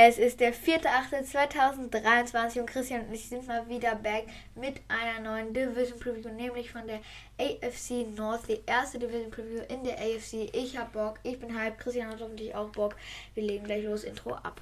[0.00, 5.52] Es ist der 4.8.2023 und Christian und ich sind mal wieder back mit einer neuen
[5.52, 7.00] Division Preview, nämlich von der
[7.36, 10.50] AFC North, die erste Division Preview in der AFC.
[10.52, 12.94] Ich hab Bock, ich bin hype, Christian hat hoffentlich auch Bock.
[13.34, 14.60] Wir legen gleich los, Intro ab.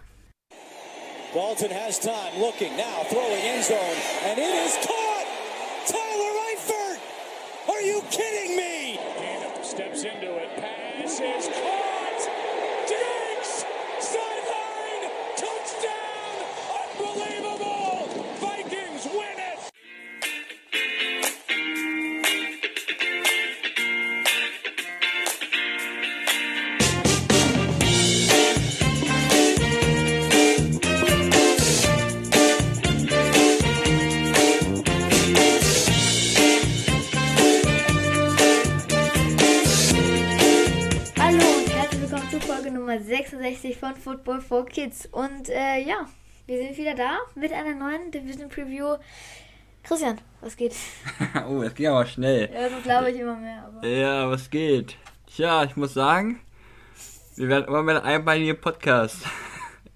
[1.35, 5.27] Dalton has time, looking now, throwing in zone, and it is caught!
[5.85, 6.99] Tyler Eifert!
[7.69, 8.99] Are you kidding me?
[9.63, 11.86] Steps into it, pass is caught!
[44.37, 45.09] Football for Kids.
[45.13, 46.07] Und äh, ja,
[46.47, 48.97] wir sind wieder da mit einer neuen Division Preview.
[49.83, 50.75] Christian, was geht?
[51.49, 52.51] oh, es ging aber schnell.
[52.53, 53.65] Ja, so glaube ich immer mehr.
[53.65, 53.87] Aber.
[53.87, 54.97] Ja, was geht?
[55.27, 56.41] Tja, ich muss sagen,
[57.37, 59.19] wir werden immer mehr ein einbeiniger Podcast.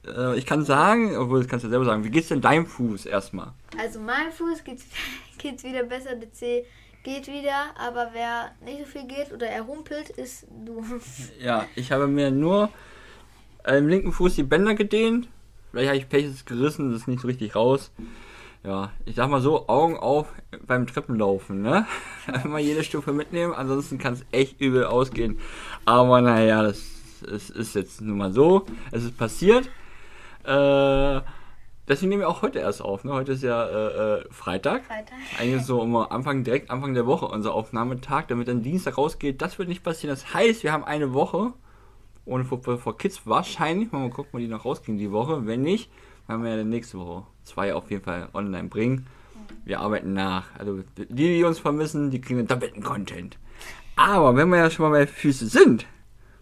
[0.03, 3.05] Äh, ich kann sagen, obwohl das kannst du selber sagen, wie geht's denn deinem Fuß
[3.05, 3.53] erstmal?
[3.79, 4.87] Also mein Fuß geht's,
[5.37, 6.17] geht's wieder besser.
[6.17, 6.65] DC
[7.03, 10.83] geht wieder, aber wer nicht so viel geht oder er humpelt, ist du.
[11.39, 12.71] Ja, ich habe mir nur
[13.79, 15.29] im linken Fuß die Bänder gedehnt.
[15.71, 17.93] Vielleicht habe ich Pech gerissen, das ist nicht so richtig raus.
[18.63, 20.27] Ja, ich sag mal so, Augen auf
[20.67, 21.87] beim Treppenlaufen, ne?
[22.45, 25.39] Immer jede Stufe mitnehmen, ansonsten kann es echt übel ausgehen.
[25.87, 26.83] Aber naja, das
[27.23, 28.67] ist, ist jetzt nun mal so.
[28.91, 29.71] Es ist passiert.
[30.45, 31.21] Äh,
[31.91, 33.03] Deswegen nehmen wir auch heute erst auf.
[33.03, 33.13] Ne?
[33.13, 34.85] Heute ist ja äh, äh, Freitag.
[34.85, 35.19] Freitag.
[35.41, 39.43] Eigentlich so um Anfang, direkt Anfang der Woche unser Aufnahmetag, damit dann Dienstag rausgeht.
[39.43, 40.15] Das wird nicht passieren.
[40.15, 41.53] Das heißt, wir haben eine Woche
[42.31, 43.93] ohne Football for Kids wahrscheinlich.
[43.93, 45.47] Mal gucken, ob die noch rausgehen die Woche.
[45.47, 45.91] Wenn nicht,
[46.27, 49.07] werden wir ja nächste Woche zwei auf jeden Fall online bringen.
[49.65, 50.47] Wir arbeiten nach.
[50.59, 53.39] Also die, die uns vermissen, die kriegen doppelten Content.
[53.97, 55.87] Aber wenn wir ja schon mal bei Füße sind,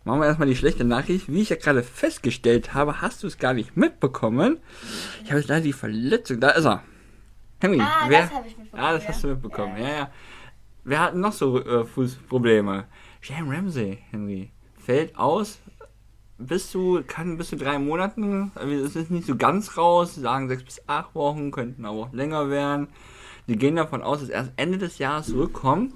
[0.08, 1.30] Machen wir erstmal die schlechte Nachricht.
[1.30, 4.56] Wie ich ja gerade festgestellt habe, hast du es gar nicht mitbekommen.
[5.22, 6.40] Ich habe jetzt leider die Verletzung.
[6.40, 6.82] Da ist er.
[7.60, 8.22] Henry, ah, wer?
[8.22, 8.84] das habe ich mitbekommen.
[8.86, 9.76] Ah, das hast du mitbekommen.
[9.76, 9.96] Ja, ja.
[9.96, 10.10] ja.
[10.84, 12.86] Wer hat noch so äh, Fußprobleme?
[13.22, 14.50] Jane Ramsey, Henry.
[14.78, 15.58] Fällt aus.
[16.38, 18.52] Bis zu, kann bis zu drei Monaten.
[18.54, 20.14] Also, es ist nicht so ganz raus.
[20.14, 22.88] Sie sagen sechs bis acht Wochen, könnten aber auch länger werden.
[23.48, 25.94] Die gehen davon aus, dass erst Ende des Jahres zurückkommt.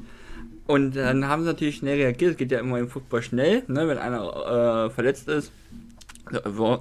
[0.67, 2.33] Und dann haben sie natürlich schnell reagiert.
[2.33, 3.63] Es geht ja immer im Football schnell.
[3.69, 3.87] Ne?
[3.89, 5.53] Wenn einer äh, verletzt ist,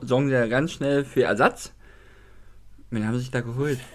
[0.01, 1.73] sorgen sie ja ganz schnell für Ersatz.
[2.89, 3.79] Wen haben sie sich da geholt?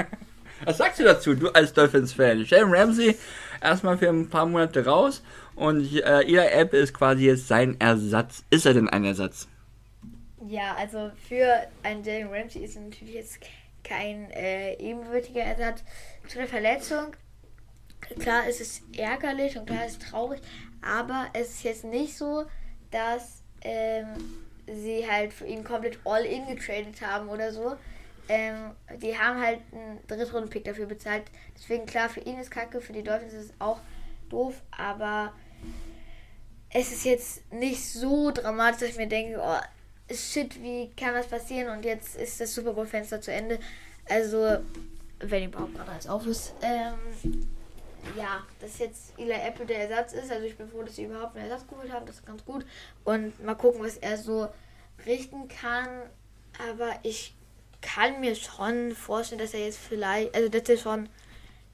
[0.64, 2.46] Was sagst du dazu, du als Dolphins-Fan?
[2.46, 3.16] Shane Ramsey
[3.60, 5.22] erstmal für ein paar Monate raus
[5.60, 8.44] und äh, Eli App ist quasi jetzt sein Ersatz.
[8.48, 9.46] Ist er denn ein Ersatz?
[10.48, 13.40] Ja, also für einen Jalen Ramsey ist er natürlich jetzt
[13.84, 15.84] kein äh, ebenbürtiger Ersatz
[16.26, 17.14] zu der Verletzung.
[18.18, 20.40] Klar ist es ärgerlich und klar ist es traurig,
[20.80, 22.46] aber es ist jetzt nicht so,
[22.90, 24.06] dass ähm,
[24.66, 27.76] sie halt für ihn komplett all-in getradet haben oder so.
[28.30, 28.70] Ähm,
[29.02, 31.24] die haben halt einen Drittrunden-Pick dafür bezahlt.
[31.54, 33.80] Deswegen klar, für ihn ist Kacke, für die Dolphins ist es auch
[34.30, 35.34] doof, aber
[36.72, 41.26] es ist jetzt nicht so dramatisch, dass ich mir denke, oh, shit, wie kann das
[41.26, 41.76] passieren?
[41.76, 43.58] Und jetzt ist das Super Bowl-Fenster zu Ende.
[44.08, 44.58] Also,
[45.18, 46.54] wenn überhaupt gerade alles auf ist.
[46.62, 47.48] Ähm,
[48.16, 50.30] ja, dass jetzt Eli Apple der Ersatz ist.
[50.30, 52.06] Also ich bin froh, dass sie überhaupt einen Ersatz geholt haben.
[52.06, 52.64] Das ist ganz gut.
[53.04, 54.48] Und mal gucken, was er so
[55.06, 55.88] richten kann.
[56.70, 57.34] Aber ich
[57.80, 61.08] kann mir schon vorstellen, dass er jetzt vielleicht, also das ist schon,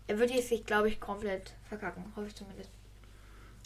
[0.07, 2.05] er wird jetzt sich, glaube ich, komplett verkacken.
[2.15, 2.71] Hoffe ich zumindest.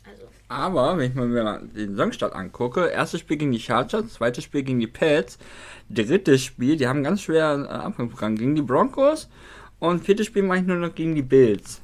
[0.05, 0.22] Also.
[0.49, 4.81] Aber, wenn ich mir den Saisonstart angucke, erstes Spiel gegen die Chargers, zweites Spiel gegen
[4.81, 5.38] die Pets,
[5.88, 9.28] drittes Spiel, die haben ganz schwer äh, Anfangsprogramm gegen die Broncos
[9.78, 11.81] und viertes Spiel mache ich nur noch gegen die Bills.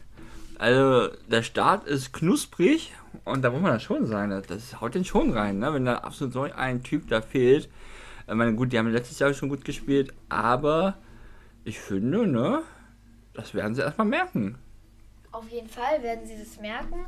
[0.59, 2.93] Also, der Start ist knusprig
[3.25, 5.73] und da muss man das schon sagen, das haut den schon rein, ne?
[5.75, 7.69] wenn da absolut so ein Typ da fehlt.
[8.27, 10.97] Ich meine, gut, die haben letztes Jahr schon gut gespielt, aber
[11.65, 12.63] ich finde, ne,
[13.35, 14.59] das werden sie erstmal merken.
[15.33, 17.07] Auf jeden Fall werden sie das merken.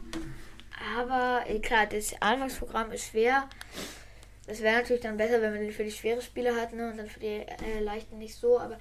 [0.97, 3.49] Aber eh, klar, das Anfangsprogramm ist schwer.
[4.47, 6.91] Es wäre natürlich dann besser, wenn man für die schweren Spiele hat, ne?
[6.91, 8.59] Und dann für die äh, leichten nicht so.
[8.59, 8.79] Aber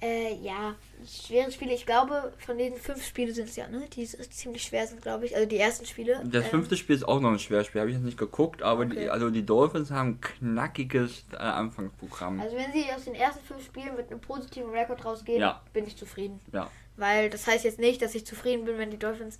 [0.00, 0.74] äh, ja,
[1.06, 1.74] schwere Spiele.
[1.74, 3.82] Ich glaube, von den fünf Spielen sind es ja, ne?
[3.94, 5.36] Die ziemlich schwer sind, glaube ich.
[5.36, 6.22] Also die ersten Spiele.
[6.24, 7.82] Das ähm, fünfte Spiel ist auch noch ein schweres Spiel.
[7.82, 9.00] Habe ich jetzt nicht geguckt, aber okay.
[9.00, 12.40] die, also die Dolphins haben ein knackiges äh, Anfangsprogramm.
[12.40, 15.60] Also wenn sie aus den ersten fünf Spielen mit einem positiven Rekord rausgehen, ja.
[15.74, 16.40] bin ich zufrieden.
[16.52, 16.70] Ja.
[16.96, 19.38] Weil das heißt jetzt nicht, dass ich zufrieden bin, wenn die Dolphins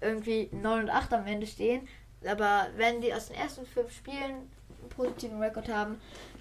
[0.00, 1.86] irgendwie 9 und 8 am Ende stehen.
[2.26, 5.96] Aber wenn die aus den ersten fünf Spielen einen positiven Rekord haben,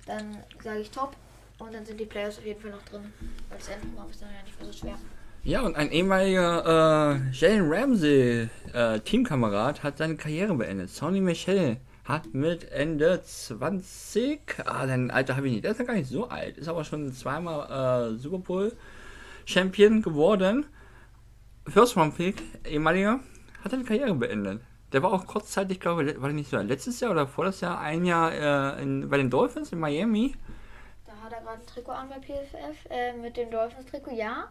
[0.06, 1.16] dann sage ich top.
[1.60, 3.14] Und dann sind die Playoffs auf jeden Fall noch drin.
[3.50, 4.98] Weil das Endprogramm ist dann ja nicht mehr so schwer.
[5.44, 10.90] Ja, und ein ehemaliger äh, Jalen Ramsey äh, Teamkamerad hat seine Karriere beendet.
[10.90, 15.86] Sonny Michel hat mit Ende 20, ah, sein Alter habe ich nicht, der ist ja
[15.86, 18.74] gar nicht so alt, ist aber schon zweimal äh, Super Bowl
[19.46, 20.66] Champion geworden.
[21.68, 23.20] First Round Pick, ehemaliger,
[23.66, 24.62] hat seine Karriere beendet.
[24.94, 27.60] Der war auch kurzzeitig, glaube ich, war der nicht so letztes Jahr oder vor das
[27.62, 28.32] Jahr ein Jahr
[28.78, 30.36] äh, in, bei den Dolphins in Miami.
[31.06, 34.50] Da hat er gerade ein Trikot an bei PFF äh, mit dem Dolphins-Trikot, ja.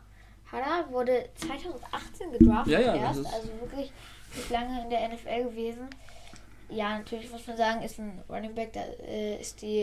[0.53, 3.93] Hat er, wurde 2018 gedraftet Ja, ja, erst, also wirklich
[4.37, 5.89] nicht lange in der NFL gewesen.
[6.69, 9.83] Ja, natürlich muss man sagen, ist ein Running Back, da äh, ist die,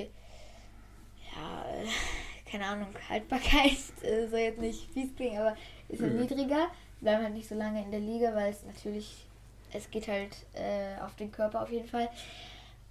[1.33, 5.55] ja, äh, keine Ahnung, Haltbarkeit, äh, soll jetzt nicht fies klingen, aber
[5.89, 6.19] ist Mhm.
[6.19, 6.67] niedriger.
[7.01, 9.25] Bleiben halt nicht so lange in der Liga, weil es natürlich,
[9.73, 12.09] es geht halt äh, auf den Körper auf jeden Fall.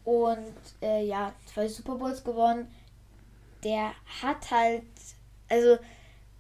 [0.04, 2.72] Und äh, ja, zwei Super Bowls gewonnen.
[3.62, 3.92] Der
[4.22, 4.82] hat halt,
[5.48, 5.78] also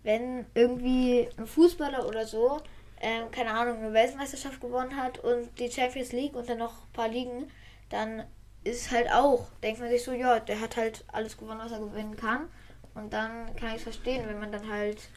[0.02, 2.60] wenn irgendwie ein Fußballer oder so,
[3.00, 6.92] ähm, keine Ahnung, eine Weltmeisterschaft gewonnen hat und die Champions League und dann noch ein
[6.92, 7.50] paar Ligen,
[7.88, 8.24] dann
[8.64, 11.80] ist halt auch, denkt man sich so, ja, der hat halt alles gewonnen, was er
[11.80, 12.48] gewinnen kann.
[12.94, 15.08] Und dann kann ich es verstehen, wenn man dann halt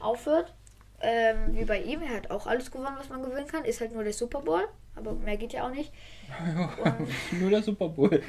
[0.00, 0.52] aufhört.
[1.02, 3.92] Ähm, wie bei ihm, er hat auch alles gewonnen, was man gewinnen kann, ist halt
[3.92, 5.92] nur der Super Bowl, aber mehr geht ja auch nicht.
[7.32, 8.22] Nur der Super Bowl.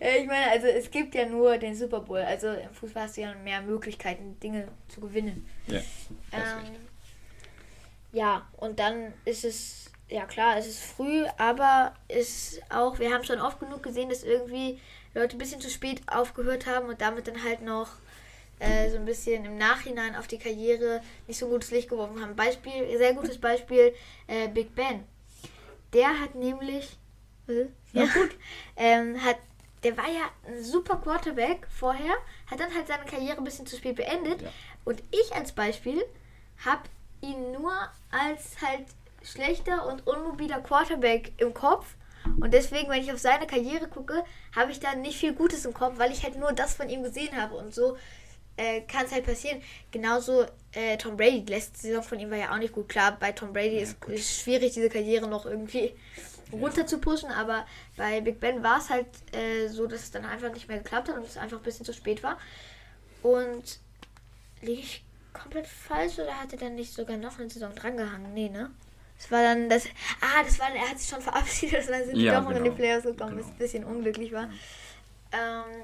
[0.00, 2.18] ja, ich meine, also es gibt ja nur den Super Bowl.
[2.18, 5.46] Also im Fußball hast du ja mehr Möglichkeiten, Dinge zu gewinnen.
[5.68, 5.80] ja.
[6.32, 6.74] Ähm,
[8.14, 13.12] ja, und dann ist es, ja klar, es ist früh, aber es ist auch, wir
[13.12, 14.80] haben schon oft genug gesehen, dass irgendwie
[15.14, 17.88] Leute ein bisschen zu spät aufgehört haben und damit dann halt noch
[18.58, 22.36] äh, so ein bisschen im Nachhinein auf die Karriere nicht so gutes Licht geworfen haben.
[22.36, 23.94] Beispiel, sehr gutes Beispiel,
[24.26, 25.04] äh, Big Ben.
[25.92, 26.96] Der hat nämlich,
[27.48, 28.30] äh, ja gut,
[28.76, 29.38] ähm, hat,
[29.82, 32.14] der war ja ein super Quarterback vorher,
[32.50, 34.42] hat dann halt seine Karriere ein bisschen zu spät beendet.
[34.42, 34.48] Ja.
[34.84, 36.02] Und ich als Beispiel
[36.64, 36.82] habe
[37.20, 37.72] ihn nur
[38.10, 38.86] als halt
[39.22, 41.94] schlechter und unmobiler Quarterback im Kopf.
[42.40, 44.24] Und deswegen, wenn ich auf seine Karriere gucke,
[44.56, 47.02] habe ich da nicht viel Gutes im Kopf, weil ich halt nur das von ihm
[47.02, 47.54] gesehen habe.
[47.54, 47.96] Und so
[48.56, 49.60] äh, kann es halt passieren.
[49.90, 52.88] Genauso äh, Tom Brady, die letzte Saison von ihm war ja auch nicht gut.
[52.88, 55.94] Klar, bei Tom Brady ist es schwierig, diese Karriere noch irgendwie
[56.52, 57.66] runter zu pushen, aber
[57.96, 61.08] bei Big Ben war es halt äh, so, dass es dann einfach nicht mehr geklappt
[61.08, 62.38] hat und es einfach ein bisschen zu spät war.
[63.22, 63.80] Und
[64.60, 68.32] liege ich komplett falsch oder hat er dann nicht sogar noch eine Saison drangehangen?
[68.34, 68.70] Nee, ne?
[69.18, 69.86] Es war dann das.
[70.20, 72.56] Ah, das war, er hat sich schon verabschiedet und dann sind die Ja, doch noch
[72.56, 72.74] in die genau.
[72.76, 73.42] Playoffs gekommen, Genau.
[73.42, 74.48] was ein bisschen unglücklich war.
[75.32, 75.82] Ähm,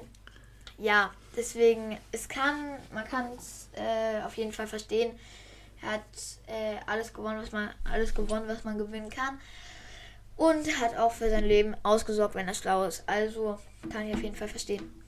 [0.77, 5.17] ja, deswegen, es kann, man kann es äh, auf jeden Fall verstehen.
[5.81, 6.01] Er hat
[6.47, 9.39] äh, alles gewonnen, was man, alles gewonnen, was man gewinnen kann.
[10.37, 13.03] Und hat auch für sein Leben ausgesorgt, wenn er schlau ist.
[13.07, 13.59] Also
[13.91, 15.00] kann ich auf jeden Fall verstehen.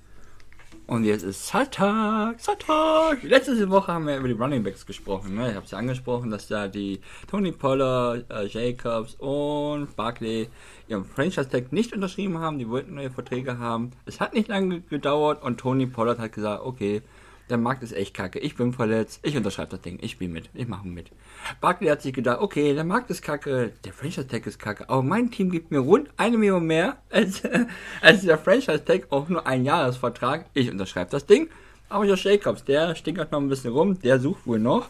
[0.94, 3.24] Und jetzt ist Sonntag, Sonntag.
[3.24, 5.34] Letzte Woche haben wir über die Running Backs gesprochen.
[5.34, 5.50] Ne?
[5.50, 10.50] Ich habe es ja angesprochen, dass da die Tony Pollard, äh, Jacobs und Barkley
[10.88, 12.60] ihren Franchise-Tag nicht unterschrieben haben.
[12.60, 13.90] Die wollten neue Verträge haben.
[14.06, 17.02] Es hat nicht lange gedauert und Tony Pollard hat gesagt, okay,
[17.50, 18.40] der Markt ist echt kacke.
[18.40, 19.20] Ich bin verletzt.
[19.24, 20.00] Ich unterschreibe das Ding.
[20.02, 20.50] Ich spiele mit.
[20.54, 21.12] Ich mache mit.
[21.62, 25.30] Barkley hat sich gedacht, okay, der Markt ist kacke, der Franchise-Tag ist kacke, aber mein
[25.32, 27.44] Team gibt mir rund eine Million mehr als,
[28.02, 30.46] als der Franchise-Tag auf nur ein Jahresvertrag.
[30.54, 31.50] Ich unterschreibe das Ding.
[31.90, 34.90] Aber Josh Jacobs, der stinkert noch ein bisschen rum, der sucht wohl noch.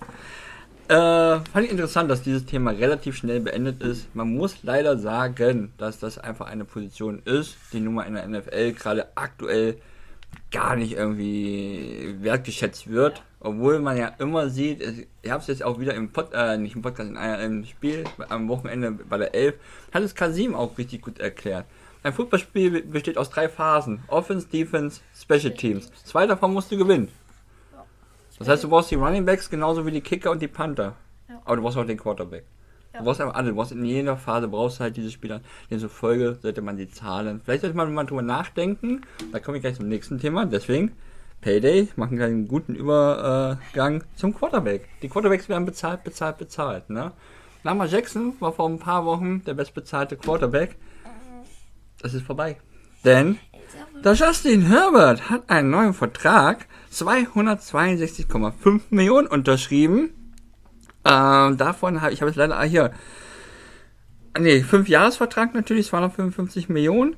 [0.88, 4.13] Äh, fand ich interessant, dass dieses Thema relativ schnell beendet ist.
[4.16, 8.28] Man muss leider sagen, dass das einfach eine Position ist, die nun mal in der
[8.28, 9.78] NFL gerade aktuell
[10.54, 13.24] gar nicht irgendwie wertgeschätzt wird.
[13.42, 16.76] Obwohl man ja immer sieht, ich habe es jetzt auch wieder im Pod, äh, nicht
[16.78, 19.56] im Podcast, in einem Spiel am Wochenende bei der 11,
[19.94, 21.66] hat es Kasim auch richtig gut erklärt.
[22.04, 24.02] Ein Fußballspiel be- besteht aus drei Phasen.
[24.08, 25.92] Offense, Defense, Special Teams.
[26.06, 27.10] Zwei davon musst du gewinnen.
[28.40, 30.96] Das heißt, du brauchst die Running Backs genauso wie die Kicker und die Panther.
[31.30, 31.42] Ja.
[31.46, 32.44] Aber du brauchst auch den Quarterback.
[32.98, 33.50] Du brauchst einfach alle.
[33.50, 35.42] Du brauchst in jeder Phase brauchst halt diese Spieler.
[35.72, 37.42] Demzufolge sollte man die Zahlen.
[37.44, 39.02] Vielleicht sollte man mal drüber nachdenken.
[39.32, 40.46] Da komme ich gleich zum nächsten Thema.
[40.46, 40.92] Deswegen,
[41.42, 44.88] Payday, machen gleich einen guten Übergang zum Quarterback.
[45.02, 46.90] Die Quarterbacks werden bezahlt, bezahlt, bezahlt.
[46.90, 47.12] Ne?
[47.64, 50.76] Lamar Jackson war vor ein paar Wochen der bestbezahlte Quarterback.
[52.02, 52.58] Das ist vorbei.
[53.04, 53.40] Denn
[54.04, 60.12] der Justin Herbert hat einen neuen Vertrag, 262,5 Millionen unterschrieben.
[61.06, 62.92] Ähm, davon habe ich habe es leider ah, hier.
[64.38, 67.16] Nee, 5 Jahresvertrag natürlich, 255 Millionen.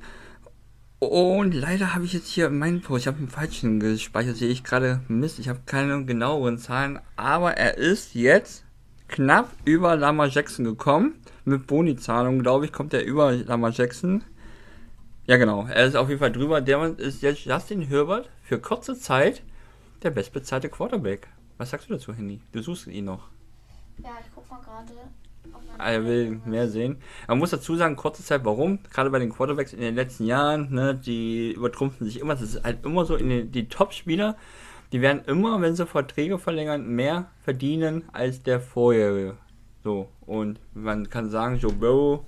[1.00, 4.64] Und leider habe ich jetzt hier meinen Post, ich habe einen falschen gespeichert, sehe ich
[4.64, 5.02] gerade.
[5.08, 7.00] Mist, ich habe keine genaueren Zahlen.
[7.16, 8.64] Aber er ist jetzt
[9.08, 11.16] knapp über Lama Jackson gekommen.
[11.44, 14.24] Mit Boni-Zahlung, glaube ich, kommt er über Lama Jackson.
[15.28, 15.68] Ja, genau.
[15.68, 16.62] Er ist auf jeden Fall drüber.
[16.62, 19.44] Der ist jetzt Justin Herbert für kurze Zeit
[20.04, 21.28] der bestbezahlte Quarterback.
[21.58, 22.42] Was sagst du dazu, Henny?
[22.52, 23.30] Du suchst ihn noch.
[24.04, 24.94] Ja, ich guck mal gerade.
[25.78, 26.98] Ah, er will mehr sehen.
[27.28, 28.80] Man muss dazu sagen, kurze Zeit, warum?
[28.92, 32.34] Gerade bei den Quarterbacks in den letzten Jahren, ne, die übertrumpfen sich immer.
[32.34, 34.38] Das ist halt immer so, in den, die Top-Spieler,
[34.92, 39.38] die werden immer, wenn sie Verträge verlängern, mehr verdienen als der vorherige.
[39.84, 42.22] So, und man kann sagen, Joe Burrow,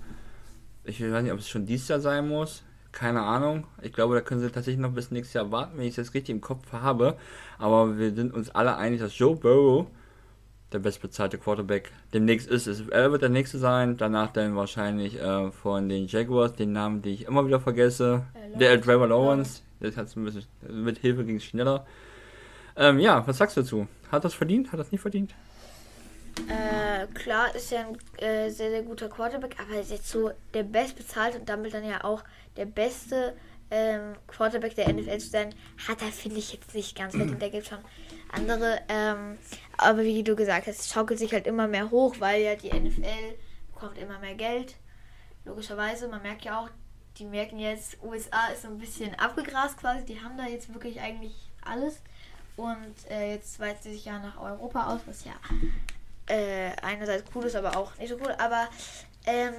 [0.84, 3.66] ich weiß nicht, ob es schon dieses Jahr sein muss, keine Ahnung.
[3.82, 6.14] Ich glaube, da können sie tatsächlich noch bis nächstes Jahr warten, wenn ich es jetzt
[6.14, 7.18] richtig im Kopf habe.
[7.58, 9.88] Aber wir sind uns alle einig, dass Joe Burrow
[10.74, 12.68] der bestbezahlte Quarterback demnächst ist.
[12.90, 17.14] Er wird der nächste sein, danach dann wahrscheinlich äh, von den Jaguars, den Namen, den
[17.14, 18.26] ich immer wieder vergesse.
[18.34, 21.86] Äh, der äh, Trevor Lawrence, das hat ein bisschen mit Hilfe ging es schneller.
[22.76, 23.88] Ähm, ja, was sagst du dazu?
[24.12, 24.72] Hat das verdient?
[24.72, 25.34] Hat das nicht verdient?
[26.48, 30.64] Äh, klar ist ja ein äh, sehr, sehr guter Quarterback, aber ist jetzt so der
[30.64, 32.24] bestbezahlte und damit dann ja auch
[32.58, 33.34] der beste
[33.72, 35.56] ähm, Quarterback der NFL zu sein,
[35.88, 37.42] hat er, finde ich, jetzt nicht ganz verdient.
[37.42, 37.84] Da gibt es schon
[38.32, 38.80] andere.
[38.90, 39.38] Ähm,
[39.78, 42.70] aber wie du gesagt hast, es schaukelt sich halt immer mehr hoch, weil ja die
[42.70, 43.36] NFL
[43.74, 44.76] bekommt immer mehr Geld.
[45.46, 46.70] Logischerweise, man merkt ja auch,
[47.18, 50.06] die merken jetzt, USA ist so ein bisschen abgegrast quasi.
[50.06, 52.02] Die haben da jetzt wirklich eigentlich alles.
[52.56, 55.34] Und äh, jetzt weist sie sich ja nach Europa aus, was ja
[56.28, 58.34] äh, einerseits cool ist, aber auch nicht so cool.
[58.38, 58.68] Aber
[59.28, 59.54] ähm,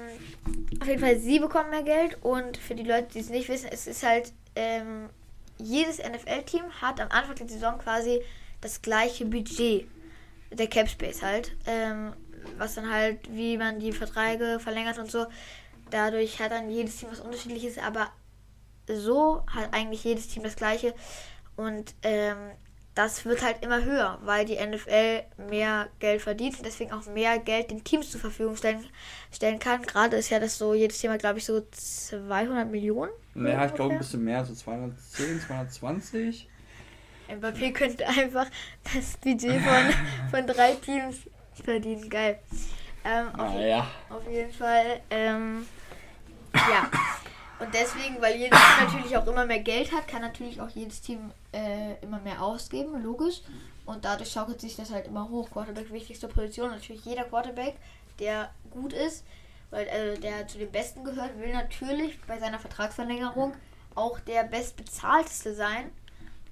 [0.80, 2.18] auf jeden Fall, sie bekommen mehr Geld.
[2.22, 5.08] Und für die Leute, die es nicht wissen, es ist halt, ähm,
[5.58, 8.20] jedes NFL-Team hat am Anfang der Saison quasi
[8.60, 9.88] das gleiche Budget.
[10.50, 11.54] Der Cap Space halt.
[11.66, 12.14] Ähm,
[12.56, 15.26] was dann halt, wie man die Verträge verlängert und so.
[15.90, 18.10] Dadurch hat dann jedes Team was unterschiedliches, aber
[18.86, 20.94] so hat eigentlich jedes Team das gleiche.
[21.56, 22.52] Und ähm,
[22.98, 27.38] das wird halt immer höher, weil die NFL mehr Geld verdient und deswegen auch mehr
[27.38, 28.84] Geld den Teams zur Verfügung stellen,
[29.30, 29.82] stellen kann.
[29.82, 33.12] Gerade ist ja das so, jedes Thema, glaube ich, so 200 Millionen.
[33.34, 36.48] Naja, ich glaube ein bisschen mehr, so 210, 220.
[37.28, 38.46] Mbappé könnte einfach
[38.92, 39.94] das Budget von,
[40.32, 41.18] von drei Teams
[41.62, 42.10] verdienen.
[42.10, 42.40] Geil.
[43.04, 43.86] Ähm, auf, naja.
[44.10, 45.68] auf jeden Fall, ähm,
[46.52, 46.90] ja.
[47.60, 51.00] Und deswegen, weil jedes Team natürlich auch immer mehr Geld hat, kann natürlich auch jedes
[51.00, 53.42] Team äh, immer mehr ausgeben, logisch.
[53.86, 55.50] Und dadurch schaukelt sich das halt immer hoch.
[55.50, 56.70] Quarterback wichtigste Position.
[56.70, 57.76] Natürlich jeder Quarterback,
[58.18, 59.24] der gut ist,
[59.70, 63.54] weil äh, der zu den Besten gehört, will natürlich bei seiner Vertragsverlängerung
[63.94, 65.90] auch der bestbezahlteste sein.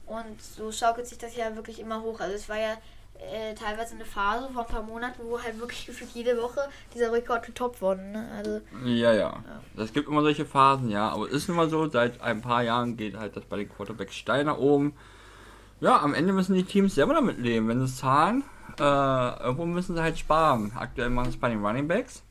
[0.07, 2.21] Und so schaukelt sich das ja wirklich immer hoch.
[2.21, 2.79] Also es war ja
[3.20, 6.61] äh, teilweise eine Phase von ein paar Monaten, wo halt wirklich gefühlt jede Woche
[6.94, 8.02] dieser Rekord getoppt wurde.
[8.02, 8.28] Ne?
[8.37, 9.42] Also, ja, ja,
[9.76, 11.08] Es gibt immer solche Phasen, ja.
[11.08, 14.14] Aber es ist immer so, seit ein paar Jahren geht halt das bei den Quarterbacks
[14.14, 14.94] steil nach oben.
[15.80, 17.68] Ja, am Ende müssen die Teams selber damit leben.
[17.68, 18.44] Wenn sie zahlen,
[18.78, 20.73] äh, irgendwo müssen sie halt sparen.
[20.75, 22.23] Aktuell machen sie es bei den Running Backs.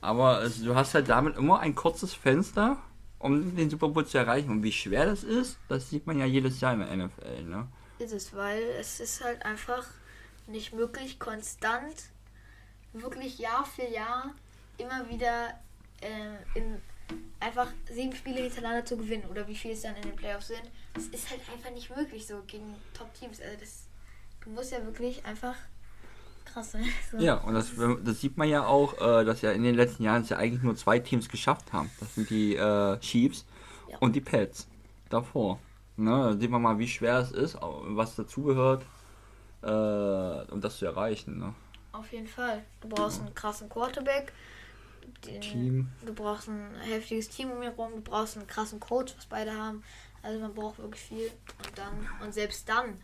[0.00, 2.76] Aber es, du hast halt damit immer ein kurzes Fenster,
[3.18, 4.50] um den Super Bowl zu erreichen.
[4.50, 7.42] Und wie schwer das ist, das sieht man ja jedes Jahr in der NFL.
[7.44, 7.66] Ne?
[7.98, 9.84] Ist es, weil es ist halt einfach
[10.48, 12.10] nicht möglich, konstant,
[12.92, 14.34] wirklich Jahr für Jahr
[14.78, 15.54] immer wieder
[16.00, 16.80] äh, in
[17.40, 20.62] einfach sieben Spiele hintereinander zu gewinnen oder wie viel es dann in den Playoffs sind.
[20.94, 23.40] Das ist halt einfach nicht möglich so gegen Top-Teams.
[23.40, 23.86] Also das,
[24.42, 25.54] du musst ja wirklich einfach
[26.44, 26.84] krass sein.
[27.10, 27.18] So.
[27.18, 27.70] Ja, und das,
[28.04, 30.62] das sieht man ja auch, äh, dass ja in den letzten Jahren es ja eigentlich
[30.62, 31.90] nur zwei Teams geschafft haben.
[32.00, 33.46] Das sind die äh, Chiefs
[33.88, 33.98] ja.
[33.98, 34.66] und die Pets
[35.08, 35.58] davor.
[35.96, 38.84] Ne, da sieht man mal, wie schwer es ist, was dazugehört
[39.62, 41.38] äh, um das zu erreichen.
[41.38, 41.54] Ne?
[41.92, 42.64] Auf jeden Fall.
[42.80, 43.26] Du brauchst ja.
[43.26, 44.32] einen krassen Quarterback.
[45.26, 45.88] Den, Team.
[46.04, 47.92] Du brauchst ein heftiges Team um ihn herum.
[47.96, 49.82] Du brauchst einen krassen Coach, was beide haben.
[50.22, 51.30] Also man braucht wirklich viel.
[51.58, 52.98] Und dann und selbst dann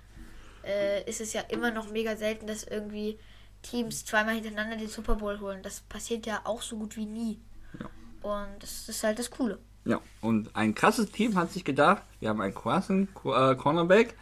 [0.64, 3.18] äh, ist es ja immer noch mega selten, dass irgendwie
[3.62, 5.62] Teams zweimal hintereinander den Super Bowl holen.
[5.62, 7.40] Das passiert ja auch so gut wie nie.
[7.80, 7.86] Ja.
[8.22, 9.58] Und das ist halt das Coole.
[9.84, 14.16] Ja, und ein krasses Team hat sich gedacht, wir haben einen krassen äh, Cornerback,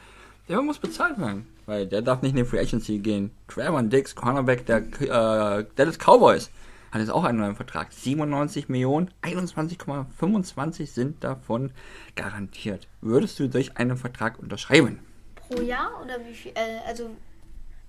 [0.49, 1.47] der muss bezahlt werden.
[1.67, 3.31] Weil der darf nicht in die Free Agency gehen.
[3.49, 6.51] Trevor Dix, Cornerback der äh, Dallas Cowboys,
[6.91, 7.93] hat jetzt auch einen neuen Vertrag.
[7.93, 11.73] 97 Millionen, 21,25 sind davon
[12.17, 12.89] garantiert.
[13.01, 15.01] Würdest du durch einen Vertrag unterschreiben?
[15.35, 16.53] Pro Jahr oder wie viel?
[16.55, 17.11] Äh, also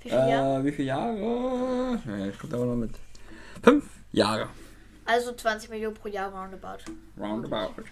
[0.01, 0.59] wie viele Jahre?
[0.59, 1.99] Äh, wie viele Jahre?
[2.05, 2.91] Ja, ich komme aber noch mit.
[3.61, 4.47] Fünf Jahre.
[5.05, 6.83] Also 20 Millionen pro Jahr roundabout.
[7.19, 7.83] Roundabout.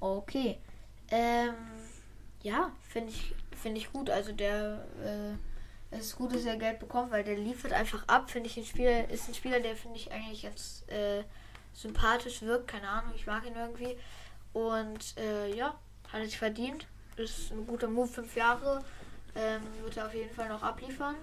[0.00, 0.58] Okay.
[1.10, 1.54] Ähm,
[2.42, 4.10] ja, finde ich finde ich gut.
[4.10, 4.86] Also der
[5.92, 8.30] äh, ist gut, dass er Geld bekommt, weil der liefert einfach ab.
[8.30, 11.22] Finde ich ein Spieler, ist ein Spieler, der finde ich eigentlich ganz äh,
[11.72, 12.68] sympathisch wirkt.
[12.68, 13.96] Keine Ahnung, ich mag ihn irgendwie.
[14.52, 15.78] Und äh, ja,
[16.12, 16.86] hat es verdient.
[17.16, 18.84] Ist ein guter Move, fünf Jahre.
[19.34, 21.14] Ähm, wird er auf jeden Fall noch abliefern.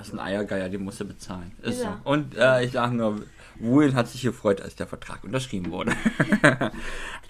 [0.00, 0.06] Ja.
[0.06, 1.52] Er ist ein Eiergeier, den musst du bezahlen.
[1.62, 1.88] Ist Ist so.
[2.04, 3.22] Und äh, ich sage nur,
[3.60, 5.92] Woolen hat sich gefreut, als der Vertrag unterschrieben wurde.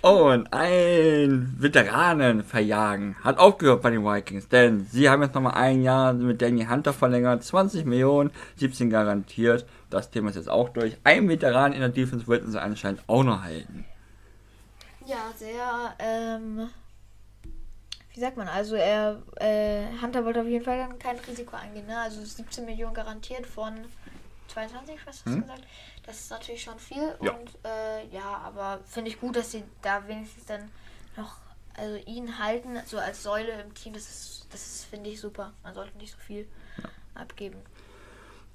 [0.02, 5.82] Und ein Veteranen verjagen hat aufgehört bei den Vikings, denn sie haben jetzt nochmal ein
[5.82, 9.66] Jahr mit Danny Hunter verlängert, 20 Millionen, 17 garantiert.
[9.90, 10.96] Das Thema ist jetzt auch durch.
[11.04, 13.84] Ein Veteran in der Defense wollten sie anscheinend auch noch halten.
[15.04, 16.68] Ja, sehr, ähm,
[18.12, 21.87] wie sagt man, also er, äh, Hunter wollte auf jeden Fall dann kein Risiko eingehen,
[21.87, 21.99] ne?
[21.99, 23.85] Also 17 Millionen garantiert von
[24.49, 25.40] 22, was hast du Hm.
[25.43, 25.62] gesagt?
[26.05, 27.33] Das ist natürlich schon viel Ja.
[27.33, 30.71] und äh, ja, aber finde ich gut, dass sie da wenigstens dann
[31.17, 31.37] noch,
[31.76, 35.52] also ihn halten, so als Säule im Team, das ist, das ist, finde ich, super.
[35.62, 36.49] Man sollte nicht so viel
[37.14, 37.61] abgeben.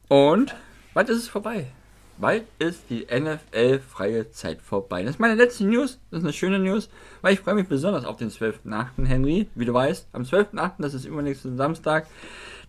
[0.10, 0.54] Und
[0.94, 1.68] bald ist es vorbei.
[2.18, 5.04] Bald ist die NFL-freie Zeit vorbei.
[5.04, 6.00] Das ist meine letzte News.
[6.10, 6.90] Das ist eine schöne News,
[7.22, 9.06] weil ich freue mich besonders auf den 12.8.
[9.06, 9.48] Henry.
[9.54, 12.08] Wie du weißt, am 12.8., das ist übernächsten Samstag,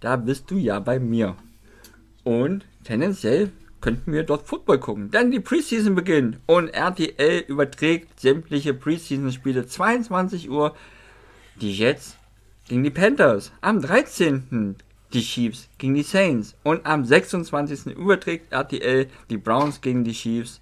[0.01, 1.37] da bist du ja bei mir.
[2.25, 5.13] Und tendenziell könnten wir dort Football gucken.
[5.13, 10.75] Denn die Preseason beginnt und RTL überträgt sämtliche Preseason-Spiele 22 Uhr.
[11.61, 12.17] Die Jets
[12.69, 13.53] gegen die Panthers.
[13.61, 14.75] Am 13.
[15.17, 16.55] die Chiefs gegen die Saints.
[16.63, 17.97] Und am 26.
[17.97, 20.61] überträgt RTL die Browns gegen die Chiefs.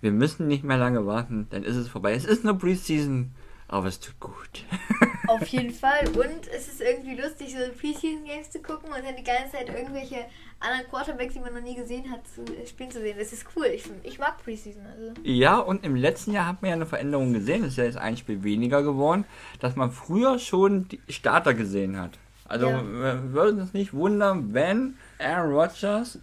[0.00, 2.12] Wir müssen nicht mehr lange warten, dann ist es vorbei.
[2.12, 3.30] Es ist nur Preseason,
[3.68, 4.64] aber es tut gut.
[5.28, 6.08] Auf jeden Fall.
[6.08, 9.68] Und es ist irgendwie lustig, so Preseason Games zu gucken und dann die ganze Zeit
[9.68, 10.26] irgendwelche
[10.58, 13.16] anderen Quarterbacks, die man noch nie gesehen hat, zu, äh, spielen zu sehen.
[13.16, 13.66] Das ist cool.
[13.66, 14.84] Ich, ich mag Preseason.
[14.84, 15.12] Also.
[15.22, 17.62] Ja, und im letzten Jahr hat man ja eine Veränderung gesehen.
[17.62, 19.24] Es ist ja jetzt ein Spiel weniger geworden,
[19.60, 22.18] dass man früher schon die Starter gesehen hat.
[22.52, 22.82] Also Ja.
[22.84, 26.18] wir würden uns nicht wundern, wenn Aaron Rodgers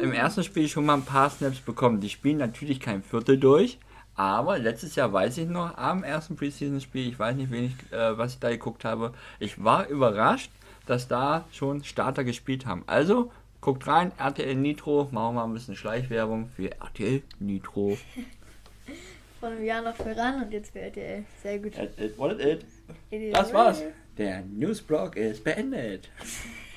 [0.00, 2.02] im ersten Spiel schon mal ein paar Snaps bekommt.
[2.02, 3.78] Die spielen natürlich kein Viertel durch,
[4.16, 8.18] aber letztes Jahr weiß ich noch, am ersten Preseason-Spiel, ich weiß nicht, wen ich, äh,
[8.18, 10.50] was ich da geguckt habe, ich war überrascht,
[10.86, 12.82] dass da schon Starter gespielt haben.
[12.86, 13.30] Also
[13.60, 17.96] guckt rein, RTL Nitro, machen wir mal ein bisschen Schleichwerbung für RTL Nitro.
[19.40, 21.24] Von einem Jahr noch voran und jetzt für RTL.
[21.42, 21.78] Sehr gut.
[21.78, 22.64] It, it, what it,
[23.10, 23.34] it.
[23.34, 23.82] Das war's.
[24.16, 26.08] Der Newsblog ist beendet.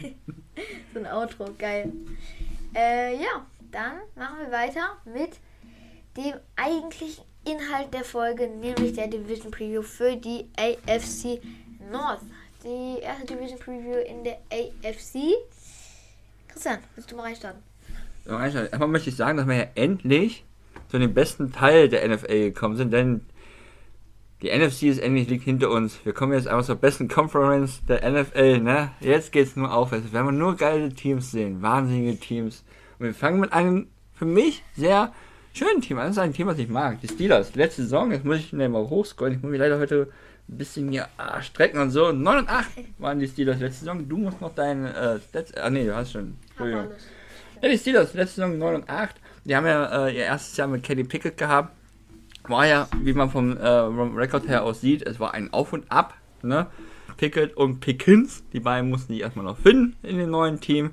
[0.92, 1.92] So ein Outro, geil.
[2.76, 5.34] Äh, ja, dann machen wir weiter mit
[6.18, 11.40] dem eigentlichen Inhalt der Folge, nämlich der Division Preview für die AFC
[11.92, 12.22] North.
[12.64, 15.36] Die erste Division Preview in der AFC.
[16.48, 17.62] Christian, willst du mal reinstarten?
[18.26, 20.44] So, Reinhard, Erstmal möchte ich sagen, dass wir ja endlich
[20.90, 23.22] zu dem besten Teil der NFL gekommen sind, denn
[24.42, 26.00] die NFC ist endlich liegt hinter uns.
[26.04, 28.92] Wir kommen jetzt einfach zur besten Conference der NFL, ne?
[29.00, 30.06] Jetzt geht's nur aufwärts.
[30.06, 32.64] Wir werden nur geile Teams sehen, wahnsinnige Teams.
[33.00, 35.12] Und wir fangen mit einem für mich sehr
[35.54, 36.08] schönen Team an.
[36.08, 37.02] Das ist ein Team, was ich mag.
[37.02, 37.56] Die Steelers.
[37.56, 39.36] Letzte Saison, jetzt muss ich schnell mal hochscrollen.
[39.36, 40.10] Ich muss mich leider heute
[40.50, 42.12] ein bisschen hier ah, strecken und so.
[42.12, 42.68] 9 und 8
[43.00, 44.08] waren die Steelers letzte Saison.
[44.08, 45.54] Du musst noch deine äh, Stats.
[45.56, 46.38] Ah nee, du hast schon.
[46.50, 46.88] Entschuldigung.
[47.62, 49.16] Ja, die Steelers, letzte Saison 9 und 8.
[49.46, 51.77] Die haben ja äh, ihr erstes Jahr mit Kenny Pickett gehabt.
[52.48, 55.74] War ja, wie man vom, äh, vom Rekord her aus sieht, es war ein Auf
[55.74, 56.14] und Ab.
[56.42, 56.68] Ne?
[57.18, 60.92] Pickett und Pickens, die beiden mussten die erstmal noch finden in dem neuen Team.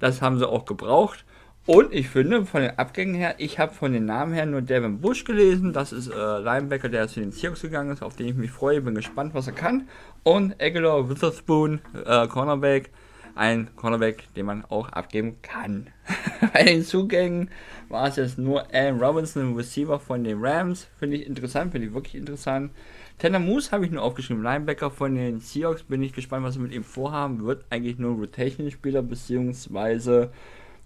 [0.00, 1.24] Das haben sie auch gebraucht.
[1.66, 5.00] Und ich finde, von den Abgängen her, ich habe von den Namen her nur Devin
[5.00, 5.72] Bush gelesen.
[5.72, 8.82] Das ist äh, Linebacker, der zu den Seahawks gegangen ist, auf den ich mich freue.
[8.82, 9.88] Bin gespannt, was er kann.
[10.22, 12.90] Und Aguilar Witherspoon, äh, Cornerback.
[13.36, 15.88] Ein Cornerback, den man auch abgeben kann.
[16.52, 17.50] Bei den Zugängen
[17.88, 20.86] war es jetzt nur Alan Robinson, ein Receiver von den Rams.
[20.98, 22.70] Finde ich interessant, finde ich wirklich interessant.
[23.18, 24.42] Tanner Moose habe ich nur aufgeschrieben.
[24.42, 25.82] Linebacker von den Seahawks.
[25.82, 27.44] Bin ich gespannt, was sie mit ihm vorhaben.
[27.44, 30.30] Wird eigentlich nur Rotation-Spieler beziehungsweise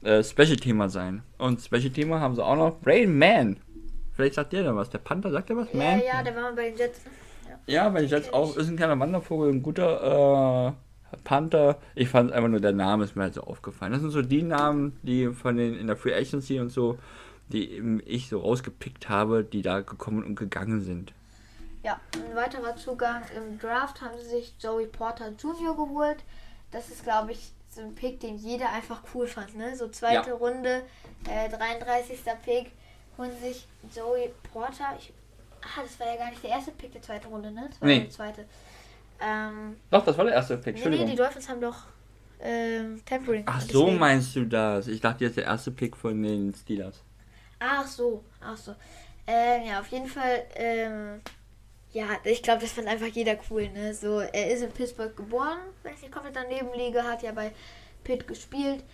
[0.03, 1.23] äh, Special-Teamer sein.
[1.39, 2.81] Und Special-Teamer haben sie auch noch.
[2.81, 3.57] Brain Man.
[4.13, 4.91] Vielleicht sagt der da was.
[4.91, 5.69] Der Panther sagt der was?
[5.73, 6.01] Ja, Man?
[6.01, 7.05] ja, der war mal bei den Jets.
[7.05, 7.11] ne?
[7.67, 10.73] Ja, weil ich jetzt auch, ist ein kleiner Wandervogel, ein guter äh,
[11.25, 11.79] Panther.
[11.95, 13.93] Ich fand einfach nur der Name ist mir halt so aufgefallen.
[13.93, 16.99] Das sind so die Namen, die von den in der Free Agency und so,
[17.49, 21.13] die eben ich so rausgepickt habe, die da gekommen und gegangen sind.
[21.83, 25.75] Ja, ein weiterer Zugang im Draft haben sie sich Joey Porter Jr.
[25.77, 26.19] geholt.
[26.71, 29.57] Das ist, glaube ich, so ein Pick, den jeder einfach cool fand.
[29.57, 29.77] Ne?
[29.77, 30.35] So zweite Ja.
[30.37, 30.83] Runde,
[31.29, 32.19] äh, 33.
[32.45, 32.73] Pick,
[33.17, 34.85] holen sich Joey Porter.
[34.99, 35.13] Ich,
[35.63, 37.69] ah, das war ja gar nicht der erste Pick der zweiten Runde, ne?
[37.71, 38.01] Das war Nee.
[38.01, 38.45] der zweite.
[39.21, 41.77] Ähm, Doch, das war der erste Pick, nee, nee, die Dolphins haben doch
[42.41, 43.43] ähm, Tempering.
[43.47, 44.87] Ach so deswegen- meinst du das?
[44.87, 47.03] Ich dachte jetzt der erste Pick von den Steelers.
[47.59, 48.75] Ach so, ach so.
[49.27, 51.21] Ähm, ja, auf jeden Fall, ähm,
[51.93, 53.93] ja, ich glaube, das fand einfach jeder cool, ne?
[53.93, 57.51] So, er ist in Pittsburgh geboren, wenn ich nicht komplett daneben liege, hat ja bei
[58.05, 58.85] Pitt gespielt.